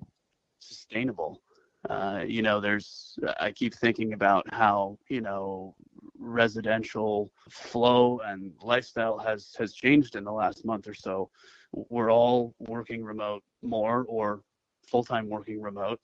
sustainable? 0.59 1.41
Uh, 1.89 2.23
you 2.27 2.41
know, 2.41 2.59
there's, 2.59 3.17
I 3.39 3.51
keep 3.51 3.73
thinking 3.73 4.13
about 4.13 4.45
how, 4.53 4.97
you 5.07 5.21
know, 5.21 5.75
residential 6.17 7.31
flow 7.49 8.19
and 8.25 8.51
lifestyle 8.61 9.17
has 9.17 9.55
has 9.57 9.73
changed 9.73 10.15
in 10.15 10.25
the 10.25 10.31
last 10.31 10.65
month 10.65 10.87
or 10.87 10.93
so. 10.93 11.29
We're 11.71 12.11
all 12.11 12.53
working 12.59 13.03
remote 13.03 13.43
more 13.61 14.05
or 14.09 14.41
full-time 14.87 15.29
working 15.29 15.61
remote 15.61 16.01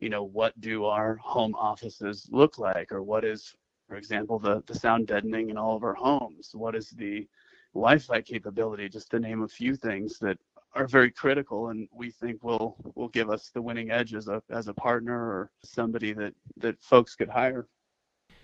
you 0.00 0.08
know, 0.08 0.22
what 0.22 0.58
do 0.60 0.84
our 0.84 1.16
home 1.16 1.54
offices 1.54 2.28
look 2.30 2.58
like? 2.58 2.92
Or 2.92 3.02
what 3.02 3.24
is, 3.24 3.54
for 3.88 3.96
example, 3.96 4.38
the, 4.38 4.62
the 4.66 4.74
sound 4.74 5.06
deadening 5.06 5.50
in 5.50 5.58
all 5.58 5.76
of 5.76 5.82
our 5.82 5.94
homes? 5.94 6.50
What 6.54 6.74
is 6.74 6.90
the 6.90 7.26
Wi 7.74 7.98
Fi 7.98 8.20
capability, 8.22 8.88
just 8.88 9.10
to 9.10 9.20
name 9.20 9.42
a 9.42 9.48
few 9.48 9.76
things 9.76 10.18
that 10.18 10.38
are 10.74 10.86
very 10.86 11.10
critical 11.10 11.68
and 11.68 11.88
we 11.92 12.10
think 12.10 12.42
will 12.42 12.76
will 12.94 13.08
give 13.08 13.30
us 13.30 13.50
the 13.50 13.62
winning 13.62 13.90
edge 13.90 14.14
as 14.14 14.28
a 14.28 14.42
as 14.50 14.68
a 14.68 14.74
partner 14.74 15.14
or 15.14 15.50
somebody 15.64 16.12
that 16.12 16.34
that 16.56 16.80
folks 16.82 17.14
could 17.14 17.28
hire. 17.28 17.66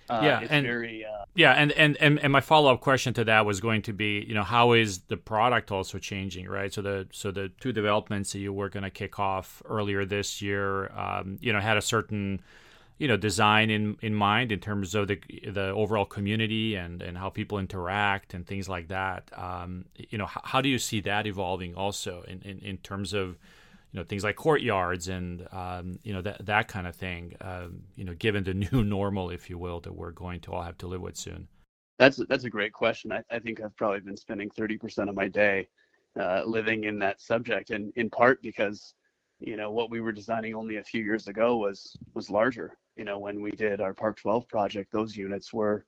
Uh, 0.09 0.21
yeah, 0.23 0.47
and 0.51 0.67
very, 0.67 1.05
uh, 1.05 1.25
yeah, 1.35 1.53
and, 1.53 1.73
and 1.73 1.97
and 1.97 2.19
and 2.19 2.33
my 2.33 2.41
follow 2.41 2.73
up 2.73 2.81
question 2.81 3.15
to 3.15 3.25
that 3.25 3.47
was 3.47 3.61
going 3.61 3.81
to 3.83 3.93
be, 3.93 4.25
you 4.29 4.35
know, 4.35 4.43
how 4.43 4.73
is 4.73 4.99
the 5.09 5.17
product 5.17 5.73
also 5.73 5.99
changing, 5.99 6.47
right? 6.47 6.73
So 6.73 6.83
the 6.83 7.07
so 7.11 7.31
the 7.31 7.51
two 7.61 7.73
developments 7.73 8.33
that 8.33 8.41
you 8.41 8.53
were 8.53 8.69
going 8.69 8.83
to 8.83 8.91
kick 8.91 9.19
off 9.19 9.63
earlier 9.65 10.05
this 10.05 10.43
year, 10.43 10.93
um, 10.93 11.39
you 11.41 11.53
know, 11.53 11.61
had 11.61 11.79
a 11.79 11.83
certain 11.83 12.43
you 12.99 13.09
know 13.09 13.17
design 13.17 13.71
in 13.71 13.97
in 14.03 14.15
mind 14.15 14.53
in 14.53 14.61
terms 14.61 14.95
of 14.95 15.09
the 15.09 15.19
the 15.51 15.71
overall 15.71 16.05
community 16.05 16.77
and 16.77 17.03
and 17.03 17.19
how 17.19 17.29
people 17.29 17.59
interact 17.59 18.35
and 18.35 18.47
things 18.47 18.69
like 18.69 18.89
that 18.89 19.29
um, 19.37 19.85
you 19.97 20.17
know 20.17 20.27
how, 20.27 20.41
how, 20.45 20.61
do 20.61 20.69
you 20.69 20.79
see 20.79 21.01
that 21.01 21.27
evolving 21.27 21.75
also 21.75 22.23
in, 22.29 22.41
in 22.43 22.59
in 22.61 22.77
terms 22.79 23.13
of 23.13 23.37
you 23.95 24.01
know 24.01 24.05
things 24.05 24.25
like 24.25 24.37
courtyards 24.37 25.09
and 25.09 25.47
um, 25.53 25.99
you 26.03 26.13
know 26.13 26.21
that 26.21 26.45
that 26.45 26.69
kind 26.69 26.87
of 26.87 26.95
thing 26.95 27.35
um, 27.41 27.85
you 27.95 28.05
know 28.05 28.15
given 28.15 28.45
the 28.45 28.55
new 28.73 28.85
normal 28.85 29.31
if 29.31 29.49
you 29.49 29.57
will 29.57 29.81
that 29.81 29.95
we're 29.95 30.11
going 30.11 30.41
to 30.41 30.53
all 30.53 30.63
have 30.63 30.77
to 30.77 30.87
live 30.87 31.01
with 31.01 31.17
soon 31.17 31.49
that's 31.99 32.21
that's 32.29 32.45
a 32.45 32.51
great 32.51 32.73
question 32.73 33.13
i, 33.13 33.23
I 33.31 33.39
think 33.39 33.63
i've 33.63 33.77
probably 33.77 34.01
been 34.01 34.17
spending 34.17 34.51
30% 34.51 35.09
of 35.09 35.15
my 35.15 35.29
day 35.29 35.69
uh, 36.21 36.43
living 36.45 36.85
in 36.85 36.99
that 36.99 37.21
subject 37.21 37.71
and 37.71 37.93
in 37.97 38.11
part 38.11 38.43
because 38.43 38.95
you 39.41 39.57
know 39.57 39.71
what 39.71 39.91
we 39.91 40.01
were 40.01 40.13
designing 40.13 40.55
only 40.55 40.77
a 40.77 40.85
few 40.85 41.03
years 41.03 41.29
ago 41.29 41.57
was 41.57 41.97
was 42.15 42.31
larger 42.31 42.77
you 42.97 43.05
know, 43.05 43.19
when 43.19 43.41
we 43.41 43.51
did 43.51 43.81
our 43.81 43.93
Park 43.93 44.19
12 44.19 44.47
project, 44.49 44.93
those 44.93 45.17
units 45.17 45.53
were 45.53 45.85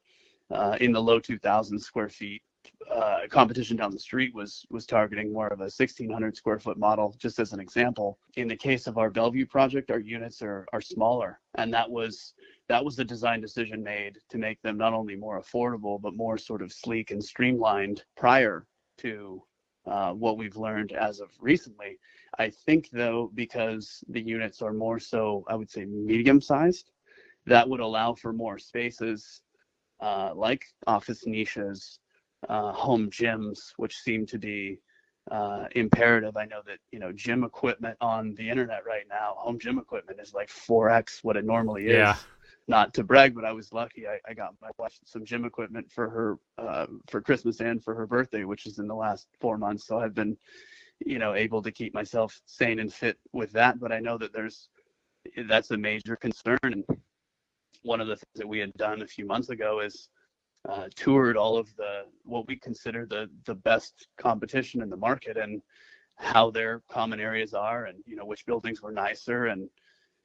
uh, 0.51 0.77
in 0.81 0.93
the 0.93 1.03
low 1.03 1.19
2,000 1.19 1.79
square 1.79 2.09
feet. 2.09 2.43
Uh, 2.91 3.21
competition 3.31 3.77
down 3.77 3.91
the 3.91 3.99
street 3.99 4.35
was 4.35 4.65
was 4.71 4.87
targeting 4.87 5.33
more 5.33 5.49
of 5.49 5.61
a 5.61 5.65
1,600 5.65 6.37
square 6.37 6.59
foot 6.59 6.79
model. 6.79 7.15
Just 7.19 7.39
as 7.39 7.53
an 7.53 7.61
example, 7.61 8.19
in 8.37 8.49
the 8.49 8.57
case 8.57 8.87
of 8.87 8.99
our 8.99 9.11
Bellevue 9.11 9.47
project, 9.47 9.91
our 9.91 10.01
units 10.01 10.43
are 10.43 10.67
are 10.73 10.81
smaller, 10.81 11.41
and 11.57 11.73
that 11.75 11.91
was 11.91 12.35
that 12.69 12.85
was 12.85 12.97
the 12.97 13.05
design 13.05 13.41
decision 13.41 13.83
made 13.83 14.19
to 14.31 14.39
make 14.39 14.61
them 14.63 14.77
not 14.77 14.93
only 14.93 15.17
more 15.17 15.41
affordable 15.41 16.01
but 16.01 16.15
more 16.15 16.39
sort 16.39 16.63
of 16.63 16.73
sleek 16.73 17.11
and 17.11 17.23
streamlined 17.23 18.05
prior 18.17 18.67
to 18.99 19.43
uh, 19.87 20.13
what 20.13 20.37
we've 20.37 20.57
learned 20.57 20.93
as 20.93 21.21
of 21.21 21.31
recently. 21.41 21.99
I 22.39 22.51
think 22.51 22.91
though, 22.93 23.31
because 23.35 24.03
the 24.09 24.21
units 24.21 24.63
are 24.63 24.73
more 24.73 24.99
so, 24.99 25.45
I 25.49 25.55
would 25.55 25.71
say 25.71 25.85
medium 25.85 26.41
sized, 26.41 26.91
that 27.47 27.69
would 27.69 27.81
allow 27.81 28.15
for 28.15 28.33
more 28.33 28.59
spaces 28.59 29.43
uh, 30.01 30.33
like 30.35 30.65
office 30.87 31.27
niches, 31.27 32.01
uh, 32.49 32.73
home 32.73 33.11
gyms, 33.11 33.73
which 33.77 33.97
seem 33.97 34.27
to 34.27 34.39
be 34.39 34.79
uh, 35.31 35.65
imperative. 35.73 36.37
I 36.37 36.45
know 36.45 36.61
that 36.67 36.79
you 36.93 36.99
know 36.99 37.13
gym 37.13 37.45
equipment 37.45 37.97
on 38.01 38.35
the 38.35 38.49
internet 38.49 38.85
right 38.87 39.07
now, 39.09 39.35
home 39.37 39.59
gym 39.59 39.79
equipment 39.79 40.21
is 40.21 40.35
like 40.35 40.49
4x 40.49 41.23
what 41.23 41.37
it 41.37 41.45
normally 41.45 41.87
is. 41.87 41.93
Yeah. 41.93 42.17
Not 42.69 42.93
to 42.95 43.05
brag, 43.05 43.33
but 43.33 43.45
I 43.45 43.53
was 43.53 43.73
lucky. 43.73 44.09
I, 44.09 44.19
I 44.29 44.35
got 44.35 44.55
my 44.61 44.71
wife 44.77 44.99
some 45.05 45.25
gym 45.25 45.45
equipment 45.45 45.91
for 45.91 46.11
her 46.11 46.39
uh, 46.59 46.87
for 47.07 47.21
Christmas 47.21 47.61
and 47.61 47.83
for 47.83 47.95
her 47.95 48.09
birthday, 48.09 48.43
which 48.43 48.67
is 48.67 48.81
in 48.81 48.89
the 48.89 48.95
last 48.95 49.29
four 49.41 49.57
months. 49.57 49.87
So 49.87 50.01
I've 50.01 50.15
been, 50.15 50.37
you 51.05 51.21
know, 51.21 51.35
able 51.35 51.63
to 51.63 51.71
keep 51.71 51.95
myself 51.95 52.41
sane 52.45 52.81
and 52.81 52.93
fit 52.93 53.19
with 53.33 53.53
that. 53.53 53.79
But 53.79 53.93
I 53.93 54.01
know 54.01 54.19
that 54.19 54.33
there's 54.33 54.69
that's 55.49 55.71
a 55.71 55.77
major 55.77 56.17
concern, 56.17 56.59
and 56.65 56.85
one 57.83 58.01
of 58.01 58.09
the 58.09 58.17
things 58.17 58.35
that 58.35 58.49
we 58.49 58.59
had 58.59 58.73
done 58.75 59.03
a 59.03 59.07
few 59.07 59.27
months 59.27 59.51
ago 59.51 59.79
is 59.81 60.09
uh, 60.69 60.89
toured 60.95 61.37
all 61.37 61.57
of 61.57 61.75
the 61.77 62.05
what 62.25 62.47
we 62.47 62.57
consider 62.57 63.07
the 63.07 63.29
the 63.45 63.55
best 63.55 64.09
competition 64.19 64.83
in 64.83 64.91
the 64.91 64.97
market 64.97 65.37
and 65.37 65.63
how 66.17 66.51
their 66.51 66.83
common 66.91 67.21
areas 67.21 67.55
are 67.55 67.85
and 67.87 67.99
you 68.07 68.17
know 68.17 68.25
which 68.25 68.47
buildings 68.47 68.83
were 68.83 68.93
nicer. 68.93 69.47
And 69.47 69.69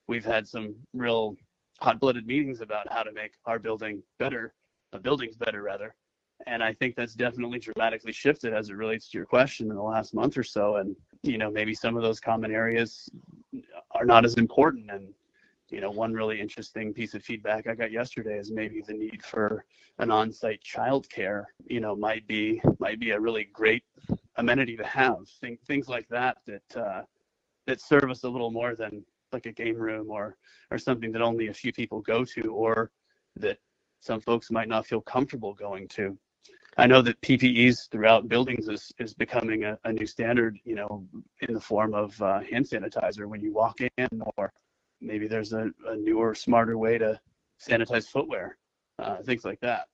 we've 0.08 0.26
had 0.26 0.48
some 0.48 0.76
real 0.94 1.36
hot-blooded 1.80 2.26
meetings 2.26 2.62
about 2.62 2.92
how 2.92 3.04
to 3.04 3.12
make 3.12 3.34
our 3.46 3.60
building 3.60 4.02
better 4.20 4.54
uh, 4.94 5.00
buildings 5.00 5.36
better 5.36 5.62
rather. 5.62 5.96
And 6.48 6.64
i 6.64 6.74
think 6.74 6.96
that's 6.96 7.14
definitely 7.14 7.60
dramatically 7.60 8.12
shifted 8.12 8.54
as 8.54 8.70
it 8.70 8.76
relates 8.76 9.10
to 9.10 9.18
your 9.18 9.28
question 9.28 9.70
in 9.70 9.76
the 9.76 9.82
last 9.82 10.14
month 10.14 10.38
or 10.38 10.44
so. 10.44 10.78
And 10.78 10.96
you 11.24 11.38
know 11.38 11.52
maybe 11.52 11.74
some 11.74 11.96
of 11.96 12.04
those 12.04 12.20
common 12.20 12.52
areas 12.52 13.10
are 13.92 14.06
not 14.06 14.26
as 14.26 14.36
important 14.36 14.90
and 14.90 15.14
you 15.72 15.80
know, 15.80 15.90
one 15.90 16.14
really 16.14 16.40
interesting 16.40 16.94
piece 16.94 17.14
of 17.14 17.24
feedback 17.24 17.66
I 17.66 17.76
got 17.76 17.92
yesterday 17.92 18.38
is 18.38 18.52
maybe 18.52 18.84
the 18.86 18.94
need 18.94 19.24
for 19.24 19.64
an 20.00 20.12
on-site 20.12 20.62
childcare, 20.62 21.46
you 21.66 21.80
know, 21.80 21.96
might 21.96 22.28
be 22.28 22.62
might 22.80 23.00
be 23.00 23.12
a 23.12 23.20
really 23.20 23.46
great 23.54 23.84
amenity 24.36 24.76
to 24.76 24.86
have. 24.86 25.18
Think, 25.40 25.62
things 25.64 25.88
like 25.88 26.08
that 26.10 26.38
that 26.46 26.76
uh, 26.76 27.02
that 27.68 27.80
serve 27.80 28.10
us 28.12 28.24
a 28.24 28.30
little 28.30 28.52
more 28.52 28.76
than 28.76 29.04
like 29.32 29.46
a 29.46 29.52
game 29.52 29.78
room 29.78 30.12
or 30.12 30.36
or 30.72 30.78
something 30.78 31.12
that 31.14 31.22
only 31.22 31.48
a 31.48 31.54
few 31.54 31.72
people 31.72 32.02
go 32.02 32.26
to 32.26 32.54
or 32.54 32.92
that 33.38 33.58
some 34.02 34.20
folks 34.20 34.52
might 34.52 34.68
not 34.68 34.86
feel 34.86 35.02
comfortable 35.02 35.54
going 35.54 35.88
to. 35.88 36.18
I 36.78 36.88
know 36.88 37.02
that 37.02 37.20
PPEs 37.22 37.90
throughout 37.92 38.30
buildings 38.30 38.70
is, 38.70 38.92
is 38.98 39.14
becoming 39.14 39.66
a, 39.66 39.78
a 39.84 39.92
new 39.92 40.06
standard, 40.06 40.58
you 40.64 40.76
know, 40.76 41.06
in 41.42 41.54
the 41.54 41.60
form 41.60 41.94
of 41.94 42.20
uh, 42.22 42.40
hand 42.40 42.66
sanitizer 42.66 43.26
when 43.26 43.42
you 43.42 43.52
walk 43.52 43.82
in 43.82 44.22
or 44.38 44.54
maybe 45.02 45.28
there's 45.28 45.54
a, 45.54 45.70
a 45.88 45.96
newer, 45.96 46.34
smarter 46.36 46.78
way 46.78 46.98
to 46.98 47.20
sanitize 47.60 48.08
footwear, 48.08 48.58
uh, 49.00 49.18
things 49.18 49.44
like 49.44 49.60
that. 49.62 49.88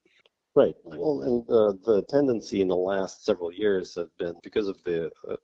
Right. 0.55 0.75
Well, 0.83 1.21
and 1.21 1.43
uh, 1.49 1.73
the 1.85 2.03
tendency 2.09 2.61
in 2.61 2.67
the 2.67 2.75
last 2.75 3.23
several 3.23 3.51
years 3.51 3.95
have 3.95 4.09
been 4.17 4.35
because 4.43 4.67
of 4.67 4.83
the 4.83 5.11
uh, 5.29 5.35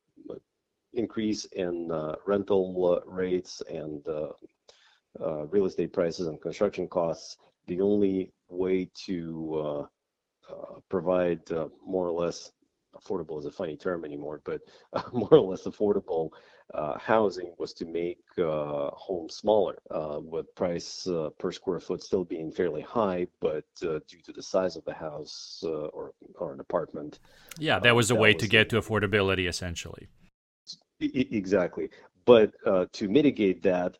increase 0.94 1.46
in 1.46 1.92
uh, 1.92 2.16
rental 2.26 3.02
uh, 3.04 3.10
rates 3.10 3.62
and 3.70 4.04
uh, 4.08 5.46
real 5.48 5.66
estate 5.66 5.94
prices 5.94 6.28
and 6.28 6.42
construction 6.42 6.88
costs. 6.88 7.38
The 7.68 7.80
only 7.82 8.32
way 8.50 8.90
to 9.06 9.88
provide 10.90 11.42
more 11.86 12.08
or 12.08 12.12
less 12.12 12.52
affordable 12.96 13.40
is 13.40 13.46
a 13.46 13.52
funny 13.52 13.76
term 13.76 14.06
anymore, 14.06 14.42
but 14.44 14.62
more 15.14 15.34
or 15.34 15.52
less 15.52 15.64
affordable 15.64 16.32
uh, 16.74 16.98
housing 16.98 17.54
was 17.58 17.74
to 17.74 17.86
make 17.86 18.20
uh, 18.38 18.90
homes 18.92 19.36
smaller, 19.36 19.78
uh, 19.92 20.20
with 20.22 20.54
price 20.56 21.06
uh, 21.08 21.30
per 21.38 21.52
square 21.52 21.80
foot 21.80 22.02
still 22.02 22.24
being 22.24 22.52
fairly 22.52 22.82
high, 22.82 23.28
but 23.42 23.66
uh, 23.84 24.00
due 24.08 24.22
to 24.24 24.32
the 24.34 24.42
size 24.42 24.76
of 24.76 24.84
the 24.86 24.94
house 24.94 25.62
uh, 25.66 25.88
or 25.88 26.14
or 26.36 26.54
an 26.54 26.60
apartment. 26.60 27.20
Yeah, 27.60 27.80
that 27.80 27.96
was 27.96 28.10
a 28.12 28.16
way 28.16 28.34
to 28.34 28.48
get 28.48 28.70
to 28.70 28.82
affordability, 28.82 29.48
essentially. 29.48 30.08
exactly, 31.00 31.90
but 32.26 32.54
to 32.94 33.10
mitigate 33.10 33.62
that, 33.64 33.98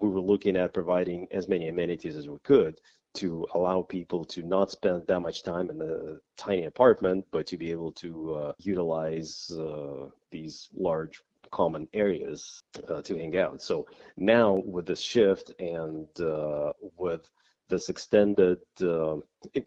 we 0.00 0.08
were 0.08 0.20
looking 0.20 0.56
at 0.56 0.74
providing 0.74 1.26
as 1.30 1.48
many 1.48 1.68
amenities 1.68 2.16
as 2.16 2.28
we 2.28 2.38
could 2.42 2.78
to 3.16 3.46
allow 3.54 3.82
people 3.82 4.24
to 4.24 4.42
not 4.42 4.70
spend 4.70 5.06
that 5.06 5.20
much 5.20 5.42
time 5.42 5.70
in 5.70 5.80
a 5.80 6.16
tiny 6.36 6.64
apartment, 6.64 7.24
but 7.30 7.46
to 7.46 7.56
be 7.56 7.70
able 7.70 7.92
to 7.92 8.34
uh, 8.34 8.52
utilize 8.58 9.50
uh, 9.58 10.08
these 10.30 10.68
large 10.74 11.22
common 11.50 11.88
areas 11.92 12.62
uh, 12.88 13.02
to 13.02 13.16
hang 13.16 13.36
out. 13.38 13.62
So 13.62 13.86
now 14.16 14.62
with 14.64 14.86
this 14.86 15.00
shift 15.00 15.52
and 15.58 16.08
uh, 16.20 16.72
with 16.96 17.28
this 17.68 17.88
extended, 17.88 18.58
uh, 18.80 19.16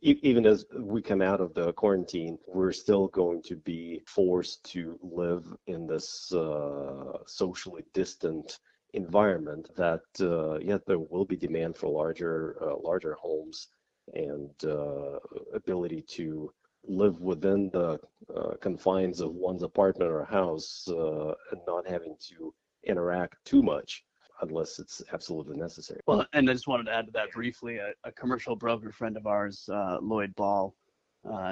even 0.01 0.45
as 0.45 0.65
we 0.77 1.01
come 1.01 1.21
out 1.21 1.41
of 1.41 1.53
the 1.53 1.73
quarantine, 1.73 2.37
we're 2.47 2.71
still 2.71 3.07
going 3.07 3.41
to 3.43 3.55
be 3.57 4.01
forced 4.05 4.63
to 4.71 4.97
live 5.01 5.45
in 5.67 5.85
this 5.85 6.31
uh, 6.33 7.17
socially 7.25 7.83
distant 7.93 8.59
environment 8.93 9.69
that 9.75 10.01
uh, 10.21 10.57
yeah 10.59 10.77
there 10.87 10.99
will 10.99 11.25
be 11.25 11.35
demand 11.35 11.77
for 11.77 11.89
larger 11.89 12.57
uh, 12.61 12.75
larger 12.81 13.13
homes 13.13 13.67
and 14.13 14.49
uh, 14.65 15.19
ability 15.53 16.01
to 16.01 16.51
live 16.87 17.19
within 17.19 17.69
the 17.71 17.99
uh, 18.35 18.55
confines 18.61 19.21
of 19.21 19.33
one's 19.33 19.61
apartment 19.61 20.09
or 20.09 20.25
house 20.25 20.87
uh, 20.89 21.33
and 21.51 21.61
not 21.67 21.87
having 21.87 22.15
to 22.19 22.53
interact 22.85 23.35
too 23.45 23.61
much 23.61 24.03
unless 24.41 24.79
it's 24.79 25.03
absolutely 25.13 25.57
necessary. 25.57 25.99
Well, 26.07 26.25
and 26.33 26.49
I 26.49 26.53
just 26.53 26.67
wanted 26.67 26.85
to 26.85 26.93
add 26.93 27.05
to 27.07 27.11
that 27.11 27.31
briefly. 27.31 27.77
A, 27.77 27.91
a 28.05 28.11
commercial 28.13 28.55
broker 28.55 28.91
friend 28.91 29.17
of 29.17 29.27
ours, 29.27 29.69
uh, 29.71 29.97
Lloyd 30.01 30.33
Ball, 30.35 30.73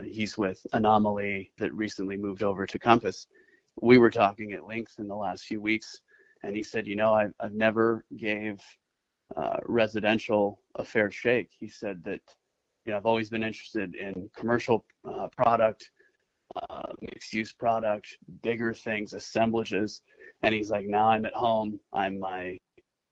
he's 0.06 0.38
with 0.38 0.65
Anomaly 0.73 1.52
that 1.60 1.73
recently 1.73 2.15
moved 2.17 2.41
over 2.41 2.65
to 2.65 2.80
Compass. 2.80 3.28
We 3.82 3.97
were 3.97 4.10
talking 4.10 4.54
at 4.54 4.65
length 4.65 4.95
in 4.97 5.08
the 5.08 5.15
last 5.15 5.43
few 5.43 5.62
weeks, 5.62 6.00
and 6.48 6.56
he 6.56 6.64
said, 6.64 6.88
"You 6.88 6.96
know, 6.96 7.14
I've, 7.14 7.34
I've 7.40 7.54
never 7.54 8.06
gave 8.18 8.62
uh, 9.36 9.58
residential 9.66 10.62
a 10.76 10.84
fair 10.84 11.12
shake." 11.12 11.50
He 11.60 11.68
said 11.68 12.04
that 12.06 12.22
you 12.86 12.92
know, 12.92 12.98
I've 12.98 13.06
always 13.06 13.30
been 13.30 13.44
interested 13.44 13.96
in 13.96 14.30
commercial 14.36 14.86
uh, 15.08 15.28
product, 15.36 15.92
uh, 16.56 16.94
mixed 17.02 17.34
use 17.34 17.52
product, 17.52 18.08
bigger 18.42 18.74
things, 18.74 19.14
assemblages. 19.14 20.02
And 20.42 20.56
he's 20.56 20.70
like, 20.72 20.86
now 20.86 21.10
I'm 21.10 21.26
at 21.26 21.34
home. 21.34 21.80
I'm 21.92 22.20
my 22.20 22.58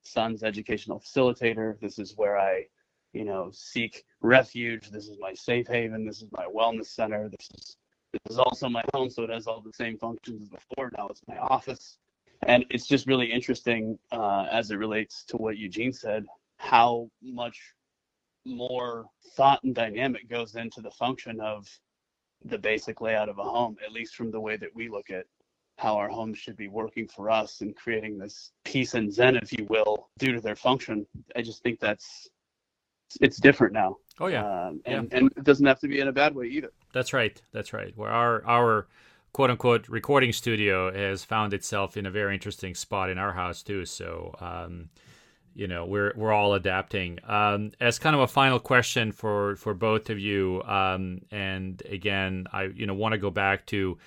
son's 0.03 0.43
educational 0.43 1.01
facilitator. 1.01 1.79
This 1.81 1.99
is 1.99 2.13
where 2.15 2.37
I, 2.39 2.65
you 3.13 3.25
know, 3.25 3.49
seek 3.51 4.05
refuge. 4.21 4.89
This 4.91 5.07
is 5.09 5.17
my 5.19 5.33
safe 5.33 5.67
haven. 5.67 6.05
This 6.05 6.21
is 6.21 6.29
my 6.31 6.45
wellness 6.45 6.87
center. 6.87 7.29
This 7.29 7.49
is 7.57 7.77
This 8.13 8.21
is 8.33 8.39
also 8.39 8.69
my 8.69 8.83
home, 8.93 9.09
so 9.09 9.23
it 9.23 9.29
has 9.29 9.47
all 9.47 9.61
the 9.61 9.73
same 9.73 9.97
functions 9.97 10.41
as 10.43 10.49
before. 10.49 10.91
Now 10.97 11.07
it's 11.09 11.21
my 11.27 11.37
office. 11.37 11.97
And 12.43 12.65
it's 12.69 12.87
just 12.87 13.07
really 13.07 13.31
interesting 13.31 13.97
uh, 14.11 14.47
as 14.51 14.71
it 14.71 14.75
relates 14.75 15.23
to 15.25 15.37
what 15.37 15.57
Eugene 15.57 15.93
said, 15.93 16.25
how 16.57 17.09
much 17.21 17.59
more 18.45 19.05
thought 19.35 19.63
and 19.63 19.73
dynamic 19.73 20.29
goes 20.29 20.55
into 20.55 20.81
the 20.81 20.91
function 20.91 21.39
of 21.39 21.67
the 22.43 22.57
basic 22.57 23.01
layout 23.01 23.29
of 23.29 23.39
a 23.39 23.43
home, 23.43 23.75
at 23.83 23.91
least 23.91 24.15
from 24.15 24.31
the 24.31 24.39
way 24.39 24.55
that 24.57 24.73
we 24.75 24.87
look 24.87 25.09
at 25.09 25.25
how 25.77 25.97
our 25.97 26.07
homes 26.07 26.37
should 26.37 26.55
be 26.55 26.67
working 26.67 27.07
for 27.07 27.29
us 27.29 27.61
and 27.61 27.75
creating 27.75 28.17
this 28.17 28.51
peace 28.63 28.93
and 28.93 29.11
zen, 29.13 29.35
if 29.35 29.51
you 29.51 29.65
will, 29.69 30.09
due 30.17 30.31
to 30.31 30.39
their 30.39 30.55
function. 30.55 31.05
I 31.35 31.41
just 31.41 31.63
think 31.63 31.79
that's 31.79 32.29
it's 33.21 33.37
different 33.37 33.73
now. 33.73 33.97
Oh 34.19 34.27
yeah, 34.27 34.45
um, 34.45 34.81
and 34.85 35.09
yeah. 35.11 35.17
and 35.17 35.31
it 35.35 35.43
doesn't 35.43 35.65
have 35.65 35.79
to 35.79 35.87
be 35.87 35.99
in 35.99 36.07
a 36.07 36.13
bad 36.13 36.33
way 36.33 36.47
either. 36.47 36.71
That's 36.93 37.13
right. 37.13 37.41
That's 37.51 37.73
right. 37.73 37.91
Where 37.97 38.09
our 38.09 38.45
our 38.45 38.87
quote 39.35 39.51
unquote 39.51 39.89
recording 39.89 40.31
studio 40.31 40.89
has 40.93 41.25
found 41.25 41.53
itself 41.53 41.97
in 41.97 42.05
a 42.05 42.09
very 42.09 42.33
interesting 42.33 42.73
spot 42.73 43.09
in 43.09 43.17
our 43.17 43.33
house 43.33 43.61
too. 43.61 43.85
So. 43.85 44.33
Um, 44.39 44.89
you 45.57 45.67
know 45.67 45.85
we're 45.85 46.11
we're 46.17 46.33
all 46.33 46.53
adapting. 46.53 47.17
Um, 47.25 47.71
as 47.79 47.97
kind 47.97 48.13
of 48.13 48.21
a 48.21 48.27
final 48.27 48.59
question 48.59 49.13
for 49.13 49.55
for 49.55 49.73
both 49.73 50.09
of 50.09 50.19
you, 50.19 50.61
um, 50.63 51.21
and 51.31 51.81
again, 51.89 52.47
I 52.51 52.63
you 52.63 52.85
know 52.85 52.93
want 52.93 53.13
to 53.13 53.17
go 53.17 53.29
back 53.29 53.65
to 53.67 53.97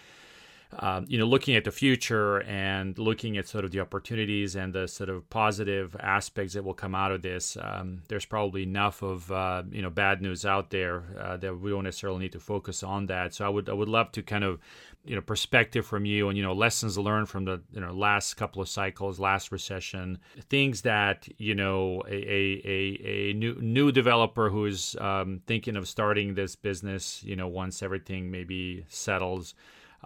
um, 0.81 1.07
you 1.09 1.18
know, 1.18 1.24
looking 1.24 1.57
at 1.57 1.64
the 1.64 1.70
future 1.70 2.42
and 2.42 2.98
looking 2.98 3.38
at 3.38 3.48
sort 3.48 3.64
of 3.64 3.70
the 3.70 3.81
opportunities 3.81 4.54
and 4.54 4.74
the 4.74 4.87
sort 4.87 5.09
of 5.09 5.28
positive 5.31 5.96
aspects 5.98 6.52
that 6.54 6.62
will 6.62 6.74
come 6.74 6.94
out 6.94 7.11
of 7.11 7.22
this, 7.22 7.57
um, 7.61 8.02
there's 8.09 8.26
probably 8.26 8.64
enough 8.64 9.02
of 9.02 9.33
uh, 9.33 9.62
you 9.70 9.81
know 9.81 9.88
bad 9.88 10.20
news 10.20 10.44
out 10.44 10.70
there 10.70 11.04
uh, 11.18 11.37
that 11.38 11.59
we 11.59 11.70
don't 11.70 11.85
necessarily 11.85 12.20
need 12.20 12.33
to 12.33 12.40
focus 12.40 12.83
on 12.83 13.07
that. 13.07 13.35
So 13.35 13.46
I 13.46 13.48
would 13.48 13.68
I 13.70 13.72
would 13.72 13.88
love 13.88 14.12
to 14.12 14.22
kind 14.22 14.44
of 14.44 14.61
you 15.07 15.14
know 15.14 15.22
perspective 15.22 15.87
from 15.87 16.04
you 16.04 16.28
and 16.28 16.37
you 16.37 16.44
know 16.44 16.52
lessons 16.52 16.98
learned 16.98 17.31
from 17.31 17.46
the 17.46 17.62
you 17.72 17.81
know 17.81 17.94
last 17.94 18.35
couple 18.35 18.61
of 18.61 18.68
cycles, 18.68 19.18
last 19.18 19.50
recession, 19.50 20.18
things 20.50 20.83
that 20.83 21.26
you 21.38 21.54
know 21.54 22.02
a 22.07 22.12
a, 22.14 23.00
a, 23.04 23.33
new 23.33 23.54
new 23.62 23.90
developer 23.90 24.50
who's 24.50 24.96
um, 24.96 25.40
thinking 25.46 25.76
of 25.76 25.88
starting 25.88 26.35
this 26.35 26.57
business, 26.57 27.24
you 27.24 27.37
know, 27.37 27.48
once 27.48 27.83
everything 27.83 28.31
maybe 28.31 28.85
settles 28.88 29.54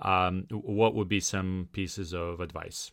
um, 0.01 0.47
what 0.51 0.95
would 0.95 1.09
be 1.09 1.21
some 1.21 1.69
pieces 1.73 2.15
of 2.15 2.41
advice? 2.41 2.91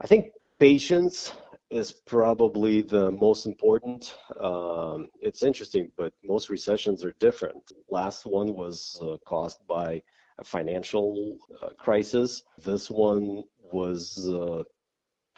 I 0.00 0.06
think 0.06 0.32
patience 0.58 1.32
is 1.70 1.92
probably 1.92 2.82
the 2.82 3.10
most 3.10 3.46
important. 3.46 4.16
Um, 4.40 5.08
it's 5.20 5.42
interesting, 5.42 5.90
but 5.96 6.12
most 6.24 6.48
recessions 6.48 7.04
are 7.04 7.14
different. 7.18 7.72
Last 7.90 8.24
one 8.24 8.54
was 8.54 8.98
uh, 9.02 9.16
caused 9.26 9.66
by 9.66 10.02
a 10.38 10.44
financial 10.44 11.36
uh, 11.62 11.70
crisis. 11.78 12.42
This 12.64 12.90
one 12.90 13.42
was 13.72 14.28
uh, 14.28 14.62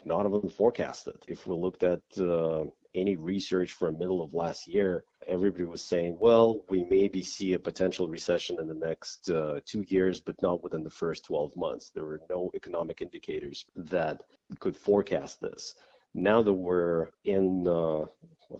not 0.05 0.25
even 0.25 0.49
forecasted. 0.49 1.15
If 1.27 1.47
we 1.47 1.55
looked 1.55 1.83
at 1.83 2.01
uh, 2.17 2.65
any 2.95 3.15
research 3.15 3.71
from 3.71 3.97
middle 3.97 4.21
of 4.21 4.33
last 4.33 4.67
year, 4.67 5.03
everybody 5.27 5.63
was 5.65 5.83
saying, 5.83 6.17
well, 6.19 6.61
we 6.69 6.83
maybe 6.89 7.23
see 7.23 7.53
a 7.53 7.59
potential 7.59 8.07
recession 8.07 8.57
in 8.59 8.67
the 8.67 8.73
next 8.73 9.29
uh, 9.29 9.59
two 9.65 9.83
years, 9.87 10.19
but 10.19 10.41
not 10.41 10.63
within 10.63 10.83
the 10.83 10.89
first 10.89 11.25
12 11.25 11.55
months. 11.55 11.89
There 11.89 12.05
were 12.05 12.21
no 12.29 12.51
economic 12.55 13.01
indicators 13.01 13.65
that 13.75 14.21
could 14.59 14.75
forecast 14.75 15.41
this. 15.41 15.75
Now 16.13 16.41
that 16.41 16.53
we're 16.53 17.07
in, 17.23 17.67
uh, 17.67 18.05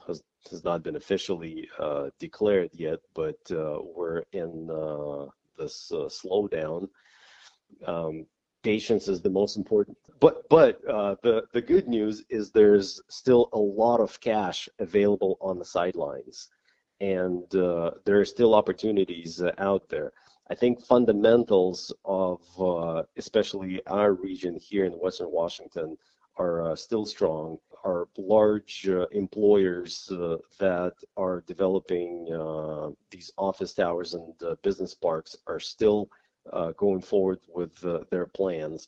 has, 0.07 0.23
has 0.49 0.63
not 0.63 0.83
been 0.83 0.95
officially 0.95 1.67
uh, 1.79 2.09
declared 2.19 2.69
yet, 2.73 2.99
but 3.13 3.39
uh, 3.51 3.79
we're 3.81 4.23
in 4.31 4.69
uh, 4.71 5.25
this 5.57 5.91
uh, 5.91 6.07
slowdown. 6.07 6.87
Um, 7.85 8.25
patience 8.63 9.07
is 9.07 9.21
the 9.21 9.29
most 9.29 9.57
important. 9.57 9.97
But 10.19 10.47
but 10.49 10.79
uh, 10.87 11.15
the 11.23 11.43
the 11.53 11.61
good 11.61 11.87
news 11.87 12.23
is 12.29 12.51
there's 12.51 13.01
still 13.09 13.49
a 13.53 13.59
lot 13.59 13.99
of 13.99 14.19
cash 14.19 14.69
available 14.79 15.37
on 15.41 15.57
the 15.59 15.65
sidelines, 15.65 16.49
and 16.99 17.53
uh, 17.55 17.91
there 18.05 18.19
are 18.19 18.25
still 18.25 18.53
opportunities 18.53 19.41
uh, 19.41 19.51
out 19.57 19.89
there. 19.89 20.11
I 20.49 20.55
think 20.55 20.81
fundamentals 20.81 21.93
of 22.05 22.41
uh, 22.59 23.03
especially 23.17 23.81
our 23.87 24.13
region 24.13 24.57
here 24.59 24.85
in 24.85 24.93
Western 24.93 25.31
Washington 25.31 25.97
are 26.37 26.71
uh, 26.71 26.75
still 26.75 27.05
strong. 27.05 27.57
Our 27.85 28.07
large 28.17 28.87
uh, 28.87 29.07
employers 29.11 30.11
that 30.59 30.93
are 31.17 31.43
developing 31.47 32.27
these 33.09 33.31
office 33.37 33.73
towers 33.73 34.13
and 34.13 34.33
business 34.61 34.93
parks 34.93 35.35
are 35.47 35.59
still 35.59 36.09
uh, 36.51 36.71
going 36.77 37.01
forward 37.01 37.39
with 37.53 37.71
uh, 37.85 37.99
their 38.09 38.25
plans, 38.25 38.87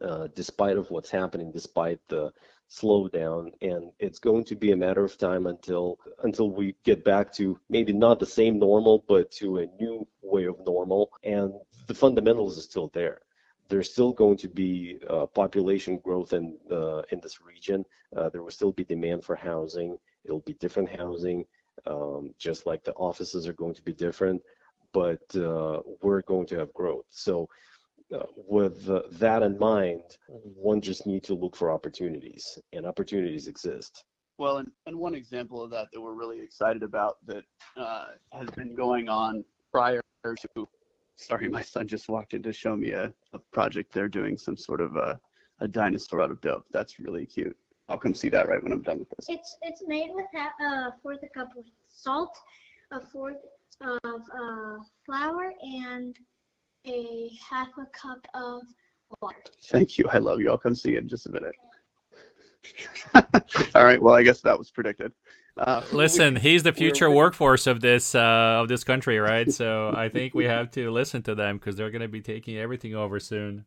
uh, 0.00 0.28
despite 0.34 0.76
of 0.76 0.90
what's 0.90 1.10
happening, 1.10 1.50
despite 1.50 2.00
the 2.08 2.32
slowdown. 2.70 3.50
And 3.60 3.92
it's 3.98 4.18
going 4.18 4.44
to 4.44 4.56
be 4.56 4.72
a 4.72 4.76
matter 4.76 5.04
of 5.04 5.18
time 5.18 5.46
until 5.46 5.98
until 6.22 6.50
we 6.50 6.74
get 6.84 7.04
back 7.04 7.32
to 7.34 7.58
maybe 7.68 7.92
not 7.92 8.18
the 8.18 8.26
same 8.26 8.58
normal, 8.58 9.04
but 9.08 9.30
to 9.32 9.58
a 9.58 9.66
new 9.80 10.06
way 10.22 10.44
of 10.44 10.56
normal. 10.64 11.10
And 11.24 11.52
the 11.86 11.94
fundamentals 11.94 12.58
are 12.58 12.62
still 12.62 12.90
there 12.94 13.20
there's 13.68 13.90
still 13.90 14.12
going 14.12 14.36
to 14.36 14.48
be 14.48 14.98
uh, 15.08 15.24
population 15.24 15.98
growth 16.04 16.34
in 16.34 16.58
in 17.10 17.20
this 17.22 17.40
region. 17.40 17.84
Uh, 18.14 18.28
there 18.28 18.42
will 18.42 18.50
still 18.50 18.72
be 18.72 18.84
demand 18.84 19.24
for 19.24 19.34
housing. 19.34 19.96
It'll 20.24 20.40
be 20.40 20.52
different 20.54 20.90
housing, 20.94 21.46
um, 21.86 22.34
just 22.38 22.66
like 22.66 22.84
the 22.84 22.92
offices 22.92 23.48
are 23.48 23.54
going 23.54 23.74
to 23.74 23.82
be 23.82 23.94
different 23.94 24.42
but 24.92 25.22
uh, 25.36 25.80
we're 26.02 26.22
going 26.22 26.46
to 26.46 26.58
have 26.58 26.72
growth. 26.74 27.06
So 27.10 27.48
uh, 28.14 28.24
with 28.36 28.88
uh, 28.88 29.02
that 29.12 29.42
in 29.42 29.58
mind, 29.58 30.02
one 30.28 30.80
just 30.80 31.06
need 31.06 31.24
to 31.24 31.34
look 31.34 31.56
for 31.56 31.70
opportunities, 31.70 32.58
and 32.72 32.86
opportunities 32.86 33.46
exist. 33.46 34.04
Well, 34.38 34.58
and, 34.58 34.70
and 34.86 34.96
one 34.96 35.14
example 35.14 35.62
of 35.62 35.70
that 35.70 35.88
that 35.92 36.00
we're 36.00 36.14
really 36.14 36.40
excited 36.40 36.82
about 36.82 37.16
that 37.26 37.44
uh, 37.76 38.06
has 38.32 38.48
been 38.50 38.74
going 38.74 39.08
on 39.08 39.44
prior 39.70 40.02
to. 40.24 40.68
Sorry, 41.16 41.48
my 41.48 41.62
son 41.62 41.86
just 41.86 42.08
walked 42.08 42.34
in 42.34 42.42
to 42.42 42.52
show 42.52 42.74
me 42.74 42.90
a, 42.90 43.12
a 43.32 43.38
project 43.52 43.92
they're 43.92 44.08
doing, 44.08 44.36
some 44.36 44.56
sort 44.56 44.80
of 44.80 44.96
a, 44.96 45.20
a 45.60 45.68
dinosaur 45.68 46.22
out 46.22 46.30
of 46.30 46.40
dough. 46.40 46.64
That's 46.72 46.98
really 46.98 47.26
cute. 47.26 47.56
I'll 47.88 47.98
come 47.98 48.14
see 48.14 48.28
that 48.30 48.48
right 48.48 48.62
when 48.62 48.72
I'm 48.72 48.82
done 48.82 49.00
with 49.00 49.08
this. 49.10 49.26
It's 49.28 49.56
it's 49.62 49.82
made 49.86 50.10
with 50.12 50.26
a 50.34 50.64
uh, 50.64 50.90
fourth 51.02 51.22
a 51.22 51.28
cup 51.28 51.50
of 51.58 51.64
salt, 51.88 52.34
a 52.90 53.00
fourth 53.00 53.36
of 53.80 54.00
uh, 54.04 54.76
flour 55.06 55.52
and 55.62 56.16
a 56.86 57.30
half 57.48 57.68
a 57.78 57.86
cup 57.86 58.26
of 58.34 58.62
water. 59.20 59.36
Thank 59.66 59.98
you. 59.98 60.06
I 60.10 60.18
love 60.18 60.40
you. 60.40 60.50
I'll 60.50 60.58
come 60.58 60.74
see 60.74 60.92
you 60.92 60.98
in 60.98 61.08
just 61.08 61.26
a 61.26 61.30
minute. 61.30 61.54
All 63.74 63.84
right. 63.84 64.00
Well, 64.00 64.14
I 64.14 64.22
guess 64.22 64.40
that 64.42 64.58
was 64.58 64.70
predicted. 64.70 65.12
Uh, 65.56 65.82
listen, 65.92 66.36
he's 66.36 66.62
the 66.62 66.72
future 66.72 67.10
workforce 67.10 67.66
of 67.66 67.80
this 67.80 68.14
uh, 68.14 68.60
of 68.62 68.68
this 68.68 68.84
country, 68.84 69.18
right? 69.18 69.50
So 69.52 69.92
I 69.94 70.08
think 70.08 70.34
we 70.34 70.44
have 70.44 70.70
to 70.72 70.90
listen 70.90 71.22
to 71.24 71.34
them 71.34 71.58
because 71.58 71.76
they're 71.76 71.90
going 71.90 72.02
to 72.02 72.08
be 72.08 72.22
taking 72.22 72.56
everything 72.56 72.94
over 72.94 73.20
soon. 73.20 73.64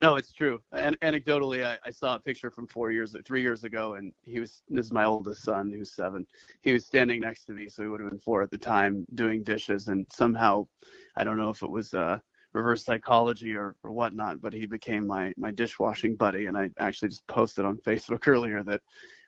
No, 0.00 0.14
it's 0.14 0.32
true. 0.32 0.60
Anecdotally, 0.72 1.66
I, 1.66 1.76
I, 1.84 1.90
saw 1.90 2.14
a 2.14 2.20
picture 2.20 2.52
from 2.52 2.68
four 2.68 2.92
years, 2.92 3.16
three 3.26 3.42
years 3.42 3.64
ago, 3.64 3.94
and 3.94 4.12
he 4.24 4.38
was. 4.38 4.62
This 4.68 4.86
is 4.86 4.92
my 4.92 5.04
oldest 5.04 5.42
son, 5.42 5.72
who's 5.72 5.92
seven. 5.92 6.24
He 6.62 6.72
was 6.72 6.86
standing 6.86 7.20
next 7.20 7.46
to 7.46 7.52
me, 7.52 7.68
so 7.68 7.82
he 7.82 7.88
would 7.88 8.00
have 8.00 8.10
been 8.10 8.20
four 8.20 8.42
at 8.42 8.50
the 8.52 8.58
time, 8.58 9.04
doing 9.16 9.42
dishes, 9.42 9.88
and 9.88 10.06
somehow, 10.12 10.68
I 11.16 11.24
don't 11.24 11.36
know 11.36 11.50
if 11.50 11.64
it 11.64 11.70
was 11.70 11.94
uh, 11.94 12.18
reverse 12.52 12.84
psychology 12.84 13.56
or, 13.56 13.74
or 13.82 13.90
whatnot, 13.90 14.40
but 14.40 14.52
he 14.52 14.66
became 14.66 15.04
my 15.04 15.32
my 15.36 15.50
dishwashing 15.50 16.14
buddy. 16.14 16.46
And 16.46 16.56
I 16.56 16.70
actually 16.78 17.08
just 17.08 17.26
posted 17.26 17.64
on 17.64 17.76
Facebook 17.86 18.28
earlier 18.28 18.62
that 18.62 18.82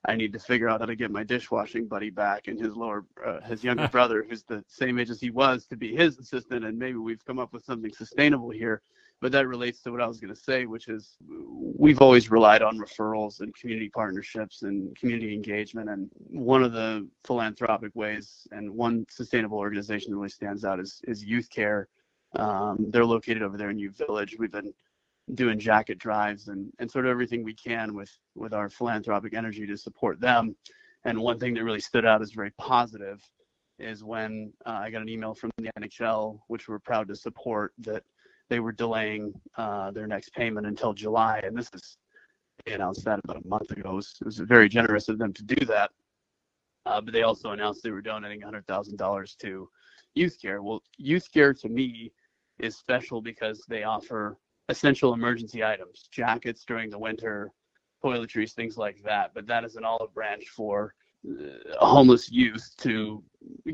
I 0.07 0.15
need 0.15 0.33
to 0.35 0.39
figure 0.39 0.69
out 0.69 0.81
how 0.81 0.87
to 0.87 0.95
get 0.95 1.11
my 1.11 1.25
dishwashing 1.25 1.89
buddy 1.89 2.11
back 2.11 2.47
and 2.47 2.61
his 2.61 2.77
lower, 2.77 3.07
uh, 3.27 3.41
his 3.41 3.65
younger 3.65 3.89
brother, 3.93 4.25
who's 4.29 4.45
the 4.45 4.65
same 4.69 5.01
age 5.01 5.11
as 5.11 5.21
he 5.21 5.31
was, 5.31 5.67
to 5.67 5.77
be 5.77 5.97
his 5.97 6.17
assistant, 6.19 6.65
and 6.65 6.79
maybe 6.79 6.99
we've 6.99 7.25
come 7.25 7.41
up 7.41 7.53
with 7.53 7.65
something 7.65 7.93
sustainable 7.93 8.51
here 8.51 8.83
but 9.21 9.33
that 9.33 9.47
relates 9.47 9.83
to 9.83 9.93
what 9.93 10.01
I 10.01 10.07
was 10.07 10.19
going 10.19 10.35
to 10.35 10.41
say, 10.41 10.65
which 10.65 10.89
is 10.89 11.17
we've 11.29 12.01
always 12.01 12.31
relied 12.31 12.63
on 12.63 12.79
referrals 12.79 13.41
and 13.41 13.55
community 13.55 13.91
partnerships 13.91 14.63
and 14.63 14.97
community 14.97 15.35
engagement. 15.35 15.91
And 15.91 16.11
one 16.15 16.63
of 16.63 16.73
the 16.73 17.07
philanthropic 17.25 17.95
ways 17.95 18.47
and 18.51 18.71
one 18.71 19.05
sustainable 19.11 19.59
organization 19.59 20.11
that 20.11 20.17
really 20.17 20.31
stands 20.31 20.65
out 20.65 20.81
is, 20.81 21.03
is 21.07 21.23
Youth 21.23 21.51
Care. 21.51 21.89
Um, 22.37 22.87
they're 22.89 23.05
located 23.05 23.43
over 23.43 23.59
there 23.59 23.71
in 23.71 23.79
U 23.79 23.91
Village. 23.91 24.37
We've 24.39 24.51
been 24.51 24.73
doing 25.35 25.59
jacket 25.59 25.99
drives 25.99 26.49
and, 26.49 26.73
and 26.79 26.91
sort 26.91 27.05
of 27.05 27.11
everything 27.11 27.45
we 27.45 27.55
can 27.55 27.95
with, 27.95 28.11
with 28.35 28.55
our 28.55 28.71
philanthropic 28.71 29.35
energy 29.35 29.67
to 29.67 29.77
support 29.77 30.19
them. 30.19 30.57
And 31.05 31.19
one 31.21 31.39
thing 31.39 31.55
that 31.55 31.65
really 31.65 31.81
stood 31.81 32.07
out 32.07 32.23
as 32.23 32.33
very 32.33 32.53
positive 32.53 33.23
is 33.79 34.03
when 34.03 34.53
uh, 34.67 34.81
I 34.83 34.91
got 34.91 35.03
an 35.03 35.09
email 35.09 35.35
from 35.35 35.51
the 35.59 35.71
NHL, 35.79 36.41
which 36.49 36.69
we're 36.69 36.79
proud 36.79 37.09
to 37.09 37.17
support, 37.17 37.73
that 37.79 38.03
they 38.51 38.61
were 38.61 38.73
delaying 38.73 39.33
uh, 39.57 39.91
their 39.93 40.07
next 40.07 40.35
payment 40.35 40.67
until 40.67 40.93
July, 40.93 41.41
and 41.43 41.57
this 41.57 41.71
is 41.73 41.97
they 42.67 42.73
announced 42.73 43.05
that 43.05 43.21
about 43.25 43.43
a 43.43 43.49
month 43.49 43.71
ago. 43.71 43.91
It 43.91 43.95
was, 43.95 44.15
it 44.21 44.25
was 44.27 44.39
very 44.39 44.69
generous 44.69 45.09
of 45.09 45.19
them 45.19 45.33
to 45.33 45.43
do 45.43 45.65
that. 45.67 45.91
Uh, 46.87 47.01
but 47.01 47.13
they 47.13 47.23
also 47.23 47.51
announced 47.51 47.83
they 47.83 47.91
were 47.91 48.03
donating 48.03 48.41
$100,000 48.41 49.37
to 49.39 49.69
youth 50.15 50.37
care. 50.41 50.63
Well, 50.63 50.83
youth 50.99 51.31
care 51.33 51.55
to 51.55 51.69
me 51.69 52.13
is 52.59 52.77
special 52.77 53.23
because 53.23 53.65
they 53.69 53.85
offer 53.85 54.37
essential 54.69 55.15
emergency 55.15 55.65
items, 55.65 56.09
jackets 56.11 56.65
during 56.65 56.91
the 56.91 56.99
winter, 56.99 57.53
toiletries, 58.05 58.53
things 58.53 58.77
like 58.77 59.03
that. 59.05 59.33
But 59.35 59.47
that 59.47 59.65
is 59.65 59.77
an 59.77 59.85
olive 59.85 60.13
branch 60.15 60.49
for 60.49 60.95
uh, 61.29 61.85
homeless 61.85 62.31
youth 62.31 62.71
to 62.79 63.23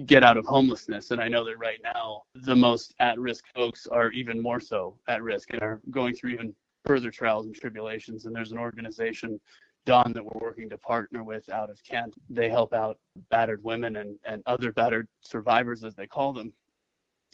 get 0.07 0.25
out 0.25 0.37
of 0.37 0.47
homelessness. 0.47 1.11
And 1.11 1.21
I 1.21 1.29
know 1.29 1.45
that 1.45 1.59
right 1.59 1.81
now, 1.83 2.23
the 2.35 2.57
most 2.57 2.95
at 2.99 3.19
risk 3.19 3.45
folks 3.55 3.87
are 3.87 4.11
even 4.13 4.43
more 4.43 4.61
so 4.61 4.99
at 5.09 5.23
risk 5.23 5.53
and 5.53 5.63
are 5.63 5.81
going 5.91 6.15
through 6.15 6.31
even 6.31 6.55
further 6.85 7.11
trials 7.11 7.47
and 7.47 7.55
tribulations. 7.55 8.27
And 8.27 8.35
there's 8.35 8.53
an 8.53 8.59
organization, 8.59 9.41
Dawn, 9.85 10.13
that 10.15 10.25
we're 10.25 10.41
working 10.41 10.69
to 10.71 10.79
partner 10.79 11.25
with 11.25 11.49
out 11.51 11.71
of 11.71 11.83
Kent. 11.85 12.15
They 12.31 12.49
help 12.49 12.73
out 12.73 12.99
battered 13.31 13.63
women 13.65 13.97
and, 13.97 14.19
and 14.25 14.43
other 14.47 14.73
battered 14.73 15.09
survivors, 15.21 15.85
as 15.85 15.95
they 15.95 16.07
call 16.07 16.33
them. 16.33 16.53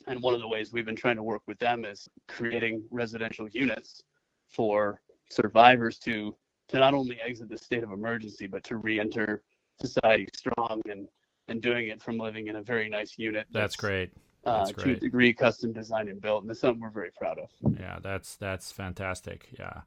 And 0.07 0.23
one 0.23 0.35
of 0.35 0.41
the 0.41 0.49
ways 0.49 0.73
we've 0.73 0.87
been 0.87 0.97
trying 0.97 1.17
to 1.17 1.23
work 1.23 1.43
with 1.47 1.59
them 1.59 1.85
is 1.85 2.09
creating 2.29 2.83
residential 2.91 3.49
units 3.49 4.03
for 4.49 5.01
survivors 5.31 5.99
to 6.01 6.37
to 6.69 6.79
not 6.79 6.95
only 6.95 7.21
exit 7.21 7.51
the 7.51 7.59
state 7.59 7.83
of 7.83 7.93
emergency, 7.93 8.47
but 8.47 8.65
to 8.65 8.77
re-enter 8.77 9.43
society 9.81 10.27
strong 10.35 10.81
and 10.88 11.07
and 11.48 11.61
doing 11.61 11.88
it 11.88 12.02
from 12.02 12.18
living 12.18 12.48
in 12.48 12.57
a 12.57 12.62
very 12.62 12.88
nice 12.88 13.18
unit. 13.18 13.46
That's, 13.52 13.74
that's 13.74 13.76
great. 13.76 14.11
Uh, 14.44 14.59
that's 14.59 14.70
uh, 14.70 14.72
great. 14.74 14.85
To 14.85 14.92
a 14.92 15.00
degree, 15.00 15.33
custom 15.33 15.72
designed 15.72 16.09
and 16.09 16.20
built, 16.20 16.42
and 16.42 16.50
it's 16.50 16.61
something 16.61 16.81
we're 16.81 16.90
very 16.90 17.11
proud 17.16 17.38
of. 17.38 17.48
Yeah, 17.78 17.98
that's 18.02 18.37
that's 18.37 18.72
fantastic. 18.72 19.48
Yeah, 19.59 19.83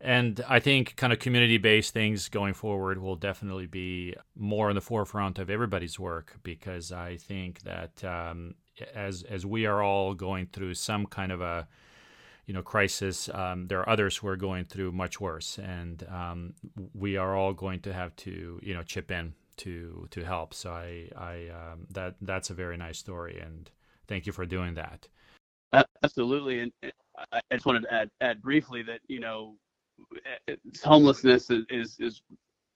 and 0.00 0.44
I 0.48 0.58
think 0.60 0.96
kind 0.96 1.12
of 1.12 1.18
community-based 1.18 1.92
things 1.92 2.28
going 2.28 2.54
forward 2.54 2.98
will 2.98 3.16
definitely 3.16 3.66
be 3.66 4.14
more 4.34 4.68
in 4.68 4.74
the 4.74 4.80
forefront 4.80 5.38
of 5.38 5.50
everybody's 5.50 5.98
work 5.98 6.38
because 6.42 6.90
I 6.90 7.16
think 7.16 7.62
that 7.62 8.02
um, 8.04 8.54
as 8.94 9.22
as 9.22 9.46
we 9.46 9.66
are 9.66 9.82
all 9.82 10.14
going 10.14 10.46
through 10.46 10.74
some 10.74 11.06
kind 11.06 11.30
of 11.30 11.40
a 11.40 11.68
you 12.46 12.54
know 12.54 12.62
crisis 12.62 13.28
um, 13.32 13.68
there 13.68 13.78
are 13.80 13.88
others 13.88 14.16
who 14.16 14.26
are 14.26 14.36
going 14.36 14.64
through 14.64 14.92
much 14.92 15.20
worse 15.20 15.58
and 15.58 16.06
um, 16.10 16.54
we 16.94 17.16
are 17.16 17.36
all 17.36 17.52
going 17.52 17.80
to 17.80 17.92
have 17.92 18.14
to 18.16 18.58
you 18.62 18.74
know 18.74 18.82
chip 18.82 19.10
in 19.10 19.34
to 19.56 20.06
to 20.10 20.24
help 20.24 20.54
so 20.54 20.70
i 20.70 21.08
i 21.16 21.48
um, 21.48 21.86
that 21.90 22.14
that's 22.20 22.50
a 22.50 22.54
very 22.54 22.76
nice 22.76 22.98
story 22.98 23.38
and 23.38 23.70
thank 24.06 24.26
you 24.26 24.32
for 24.32 24.46
doing 24.46 24.74
that 24.74 25.08
absolutely 26.02 26.60
and 26.60 26.72
i 27.32 27.40
just 27.52 27.66
wanted 27.66 27.82
to 27.82 27.92
add 27.92 28.10
add 28.20 28.42
briefly 28.42 28.82
that 28.82 29.00
you 29.08 29.20
know 29.20 29.54
homelessness 30.82 31.50
is, 31.50 31.64
is, 31.70 31.96
is 32.00 32.22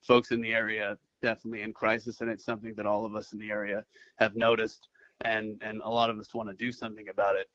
folks 0.03 0.31
in 0.31 0.41
the 0.41 0.53
area 0.53 0.97
definitely 1.23 1.63
in 1.63 1.73
crisis 1.73 2.21
and 2.21 2.31
it's 2.31 2.45
something 2.45 2.75
that 2.77 2.87
all 2.87 3.05
of 3.05 3.17
us 3.17 3.33
in 3.33 3.39
the 3.39 3.51
area 3.51 3.83
have 4.19 4.37
noticed 4.37 4.89
and 5.25 5.61
and 5.63 5.81
a 5.83 5.89
lot 5.89 6.11
of 6.11 6.19
us 6.19 6.35
want 6.35 6.49
to 6.49 6.55
do 6.55 6.71
something 6.71 7.09
about 7.09 7.37
it. 7.37 7.49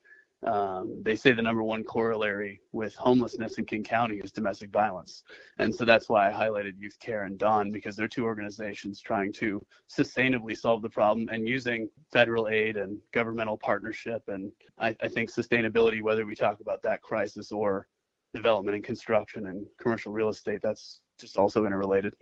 Um, 0.43 1.01
they 1.03 1.15
say 1.15 1.33
the 1.33 1.41
number 1.41 1.61
one 1.61 1.83
corollary 1.83 2.61
with 2.71 2.95
homelessness 2.95 3.59
in 3.59 3.65
King 3.65 3.83
County 3.83 4.17
is 4.17 4.31
domestic 4.31 4.71
violence. 4.71 5.23
And 5.59 5.73
so 5.73 5.85
that's 5.85 6.09
why 6.09 6.29
I 6.29 6.33
highlighted 6.33 6.79
Youth 6.79 6.97
Care 6.99 7.23
and 7.23 7.37
Dawn 7.37 7.71
because 7.71 7.95
they're 7.95 8.07
two 8.07 8.25
organizations 8.25 9.01
trying 9.01 9.33
to 9.33 9.63
sustainably 9.89 10.57
solve 10.57 10.81
the 10.81 10.89
problem 10.89 11.29
and 11.31 11.47
using 11.47 11.89
federal 12.11 12.47
aid 12.47 12.77
and 12.77 12.97
governmental 13.13 13.57
partnership. 13.57 14.23
And 14.29 14.51
I, 14.79 14.95
I 15.01 15.07
think 15.07 15.31
sustainability, 15.31 16.01
whether 16.01 16.25
we 16.25 16.33
talk 16.33 16.59
about 16.59 16.81
that 16.83 17.03
crisis 17.03 17.51
or 17.51 17.87
development 18.33 18.75
and 18.75 18.83
construction 18.83 19.47
and 19.47 19.65
commercial 19.79 20.11
real 20.11 20.29
estate, 20.29 20.61
that's 20.63 21.01
just 21.19 21.37
also 21.37 21.65
interrelated. 21.65 22.15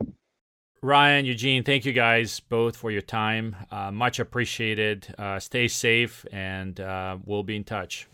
Ryan, 0.81 1.25
Eugene, 1.25 1.63
thank 1.63 1.85
you 1.85 1.91
guys 1.91 2.39
both 2.39 2.77
for 2.77 2.89
your 2.89 3.01
time. 3.01 3.55
Uh, 3.69 3.91
much 3.91 4.19
appreciated. 4.19 5.13
Uh, 5.17 5.39
stay 5.39 5.67
safe, 5.67 6.25
and 6.31 6.79
uh, 6.79 7.17
we'll 7.25 7.43
be 7.43 7.57
in 7.57 7.65
touch. 7.65 8.07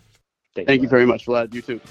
Thank, 0.55 0.67
thank 0.67 0.81
you 0.81 0.87
very 0.87 1.05
much, 1.05 1.27
Vlad. 1.27 1.53
You 1.53 1.61
too. 1.61 1.81